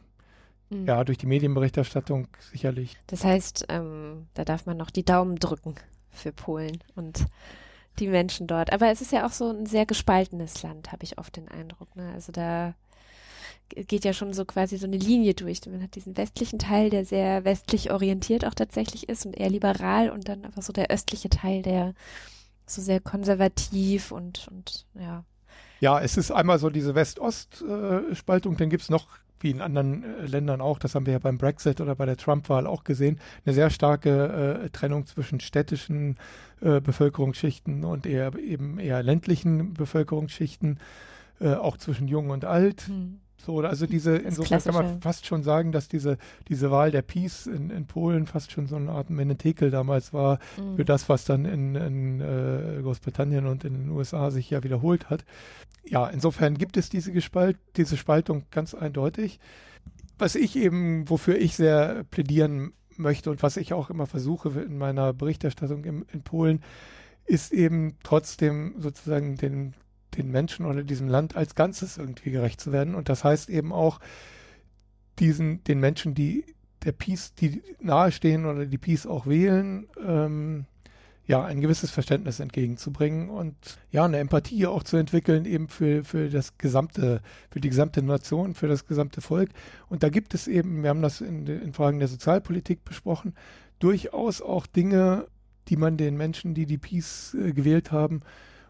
Mhm. 0.71 0.87
Ja, 0.87 1.05
durch 1.05 1.19
die 1.19 1.27
Medienberichterstattung 1.27 2.29
sicherlich. 2.51 2.97
Das 3.07 3.25
heißt, 3.25 3.67
ähm, 3.69 4.27
da 4.35 4.45
darf 4.45 4.67
man 4.67 4.77
noch 4.77 4.91
die 4.91 5.05
Daumen 5.05 5.37
drücken 5.37 5.77
für 6.11 6.33
Polen 6.33 6.83
und 6.95 7.27
die 7.99 8.09
Menschen 8.09 8.47
dort. 8.47 8.73
Aber 8.73 8.91
es 8.91 9.01
ist 9.01 9.13
ja 9.13 9.27
auch 9.27 9.33
so 9.33 9.51
ein 9.51 9.67
sehr 9.67 9.87
gespaltenes 9.87 10.63
Land, 10.63 10.93
habe 10.93 11.05
ich 11.05 11.19
oft 11.19 11.37
den 11.37 11.49
Eindruck. 11.49 11.95
Ne? 11.97 12.11
Also 12.13 12.33
da 12.33 12.75
geht 13.69 14.05
ja 14.05 14.13
schon 14.13 14.33
so 14.33 14.45
quasi 14.45 14.77
so 14.77 14.87
eine 14.87 14.97
Linie 14.97 15.35
durch. 15.35 15.61
Man 15.67 15.83
hat 15.83 15.95
diesen 15.97 16.17
westlichen 16.17 16.59
Teil, 16.59 16.91
der 16.91 17.05
sehr 17.05 17.45
westlich 17.45 17.91
orientiert 17.91 18.45
auch 18.45 18.55
tatsächlich 18.55 19.09
ist 19.09 19.27
und 19.27 19.37
eher 19.37 19.51
liberal 19.51 20.11
und 20.11 20.29
dann 20.29 20.45
einfach 20.45 20.63
so 20.63 20.73
der 20.73 20.91
östliche 20.91 21.29
Teil, 21.29 21.63
der 21.63 21.95
so 22.67 22.83
sehr 22.83 23.01
konservativ 23.01 24.13
und, 24.13 24.49
und 24.51 24.87
ja. 24.95 25.25
Ja, 25.81 26.01
es 26.01 26.17
ist 26.17 26.31
einmal 26.31 26.59
so 26.59 26.71
diese 26.71 26.95
West-Ost-Spaltung, 26.95 28.57
dann 28.57 28.71
gibt 28.71 28.83
es 28.83 28.89
noch, 28.91 29.09
wie 29.41 29.51
in 29.51 29.61
anderen 29.61 30.05
äh, 30.05 30.27
Ländern 30.27 30.61
auch, 30.61 30.79
das 30.79 30.95
haben 30.95 31.07
wir 31.07 31.15
ja 31.15 31.19
beim 31.19 31.39
Brexit 31.39 31.81
oder 31.81 31.95
bei 31.95 32.07
der 32.07 32.17
Trump-Wahl 32.17 32.67
auch 32.67 32.85
gesehen, 32.85 33.19
eine 33.45 33.55
sehr 33.55 33.71
starke 33.71 34.63
äh, 34.65 34.71
Trennung 34.71 35.07
zwischen 35.07 35.41
städtischen 35.41 36.17
äh, 36.61 36.81
Bevölkerungsschichten 36.81 37.85
und 37.85 38.07
eher 38.07 38.37
eben 38.37 38.79
eher 38.79 39.03
ländlichen 39.03 39.75
Bevölkerungsschichten, 39.75 40.79
äh, 41.41 41.55
auch 41.55 41.77
zwischen 41.77 42.09
Jung 42.09 42.31
und 42.31 42.45
Alt. 42.45 42.89
Hm. 42.89 43.21
So, 43.45 43.61
also 43.61 43.87
diese, 43.87 44.17
insofern 44.17 44.61
kann 44.61 44.75
man 44.75 45.01
fast 45.01 45.27
schon 45.27 45.43
sagen, 45.43 45.71
dass 45.71 45.89
diese, 45.89 46.19
diese 46.49 46.71
Wahl 46.71 46.91
der 46.91 47.03
Peace 47.03 47.47
in, 47.47 47.71
in 47.71 47.87
Polen 47.87 48.27
fast 48.27 48.51
schon 48.51 48.67
so 48.67 48.77
eine 48.77 48.91
Art 48.91 49.11
Menetekel 49.11 49.71
damals 49.71 50.13
war, 50.13 50.39
Hm. 50.57 50.77
für 50.77 50.85
das, 50.85 51.09
was 51.09 51.25
dann 51.25 51.45
in, 51.45 51.75
in 51.75 52.21
äh, 52.21 52.81
Großbritannien 52.83 53.47
und 53.47 53.65
in 53.65 53.75
den 53.75 53.91
USA 53.91 54.31
sich 54.31 54.51
ja 54.51 54.63
wiederholt 54.63 55.11
hat. 55.11 55.25
Ja, 55.85 56.09
insofern 56.09 56.59
gibt 56.59 56.77
es 56.77 56.89
diese, 56.89 57.13
Gespalt, 57.13 57.57
diese 57.77 57.97
Spaltung 57.97 58.45
ganz 58.51 58.75
eindeutig. 58.75 59.39
Was 60.19 60.35
ich 60.35 60.57
eben, 60.57 61.09
wofür 61.09 61.37
ich 61.37 61.57
sehr 61.57 62.05
plädieren 62.11 62.73
möchte 62.97 63.31
und 63.31 63.43
was 63.43 63.57
ich 63.57 63.73
auch 63.73 63.91
immer 63.91 64.07
versuche 64.07 64.49
in 64.61 64.79
meiner 64.79 65.13
Berichterstattung 65.13 65.85
im, 65.85 66.07
in 66.13 66.23
Polen, 66.23 66.63
ist 67.27 67.53
eben 67.53 67.97
trotzdem 68.03 68.75
sozusagen 68.79 69.37
den, 69.37 69.75
den 70.17 70.31
Menschen 70.31 70.67
oder 70.67 70.83
diesem 70.83 71.09
Land 71.09 71.37
als 71.37 71.55
Ganzes 71.55 71.99
irgendwie 71.99 72.31
gerecht 72.31 72.61
zu 72.61 72.73
werden. 72.73 72.95
Und 72.95 73.09
das 73.09 73.25
heißt 73.25 73.49
eben 73.51 73.73
auch, 73.73 74.01
diesen, 75.19 75.65
den 75.65 75.81
Menschen, 75.81 76.15
die 76.15 76.45
der 76.85 76.93
Peace, 76.93 77.35
die 77.35 77.63
nahestehen 77.81 78.47
oder 78.47 78.67
die 78.67 78.79
Peace 78.79 79.07
auch 79.07 79.27
wählen, 79.27 79.87
ähm, 80.05 80.67
ja, 81.27 81.45
ein 81.45 81.61
gewisses 81.61 81.91
Verständnis 81.91 82.39
entgegenzubringen 82.39 83.31
und 83.31 83.57
ja, 83.91 84.05
eine 84.05 84.19
Empathie 84.19 84.67
auch 84.67 84.85
zu 84.85 84.97
entwickeln, 84.97 85.45
eben 85.45 85.69
für, 85.69 86.05
für 86.05 86.29
das 86.29 86.57
gesamte, 86.57 87.21
für 87.51 87.61
die 87.61 87.69
gesamte 87.69 88.01
Nation, 88.03 88.55
für 88.55 88.69
das 88.69 88.87
gesamte 88.87 89.21
Volk. 89.21 89.51
Und 89.89 90.05
da 90.05 90.09
gibt 90.09 90.35
es 90.35 90.47
eben, 90.47 90.83
wir 90.85 90.91
haben 90.91 91.03
das 91.03 91.21
in, 91.21 91.47
in 91.47 91.73
Fragen 91.73 91.99
der 91.99 92.07
Sozialpolitik 92.07 92.85
besprochen, 92.85 93.35
durchaus 93.81 94.41
auch 94.41 94.67
Dinge, 94.67 95.27
die 95.67 95.77
man 95.77 95.97
den 95.97 96.17
Menschen, 96.17 96.55
die 96.55 96.67
die 96.67 96.79
Peace 96.79 97.35
äh, 97.35 97.53
gewählt 97.53 97.91
haben, 97.91 98.21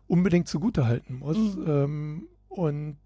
unbedingt 0.09 0.49
zugutehalten 0.49 1.19
muss. 1.19 1.37
Mhm. 1.37 1.65
Ähm, 1.67 2.29
und 2.49 2.97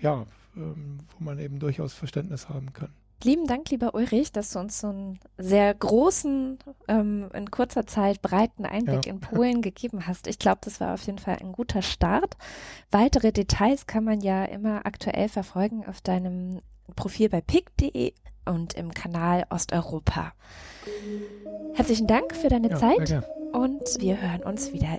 ja, 0.00 0.26
ähm, 0.56 0.98
wo 1.18 1.24
man 1.24 1.38
eben 1.38 1.58
durchaus 1.58 1.94
Verständnis 1.94 2.48
haben 2.48 2.72
kann. 2.72 2.90
Lieben 3.24 3.46
Dank, 3.46 3.70
lieber 3.70 3.94
Ulrich, 3.94 4.32
dass 4.32 4.50
du 4.50 4.58
uns 4.58 4.80
so 4.80 4.88
einen 4.88 5.20
sehr 5.38 5.72
großen, 5.72 6.58
ähm, 6.88 7.30
in 7.32 7.52
kurzer 7.52 7.86
Zeit 7.86 8.20
breiten 8.20 8.66
Einblick 8.66 9.06
Ja. 9.06 9.12
in 9.12 9.20
Polen 9.20 9.62
gegeben 9.62 10.08
hast. 10.08 10.26
Ich 10.26 10.40
glaube, 10.40 10.58
das 10.64 10.80
war 10.80 10.94
auf 10.94 11.02
jeden 11.04 11.18
Fall 11.18 11.36
ein 11.40 11.52
guter 11.52 11.82
Start. 11.82 12.36
Weitere 12.90 13.30
Details 13.30 13.86
kann 13.86 14.02
man 14.02 14.20
ja 14.20 14.44
immer 14.44 14.86
aktuell 14.86 15.28
verfolgen 15.28 15.86
auf 15.86 16.00
deinem 16.00 16.60
Profil 16.96 17.28
bei 17.28 17.40
pick.de 17.40 18.12
und 18.44 18.74
im 18.74 18.92
Kanal 18.92 19.46
Osteuropa. 19.50 20.32
Herzlichen 21.74 22.08
Dank 22.08 22.34
für 22.34 22.48
deine 22.48 22.70
Ja, 22.70 22.76
Zeit 22.76 23.22
und 23.52 24.00
wir 24.00 24.20
hören 24.20 24.42
uns 24.42 24.72
wieder. 24.72 24.98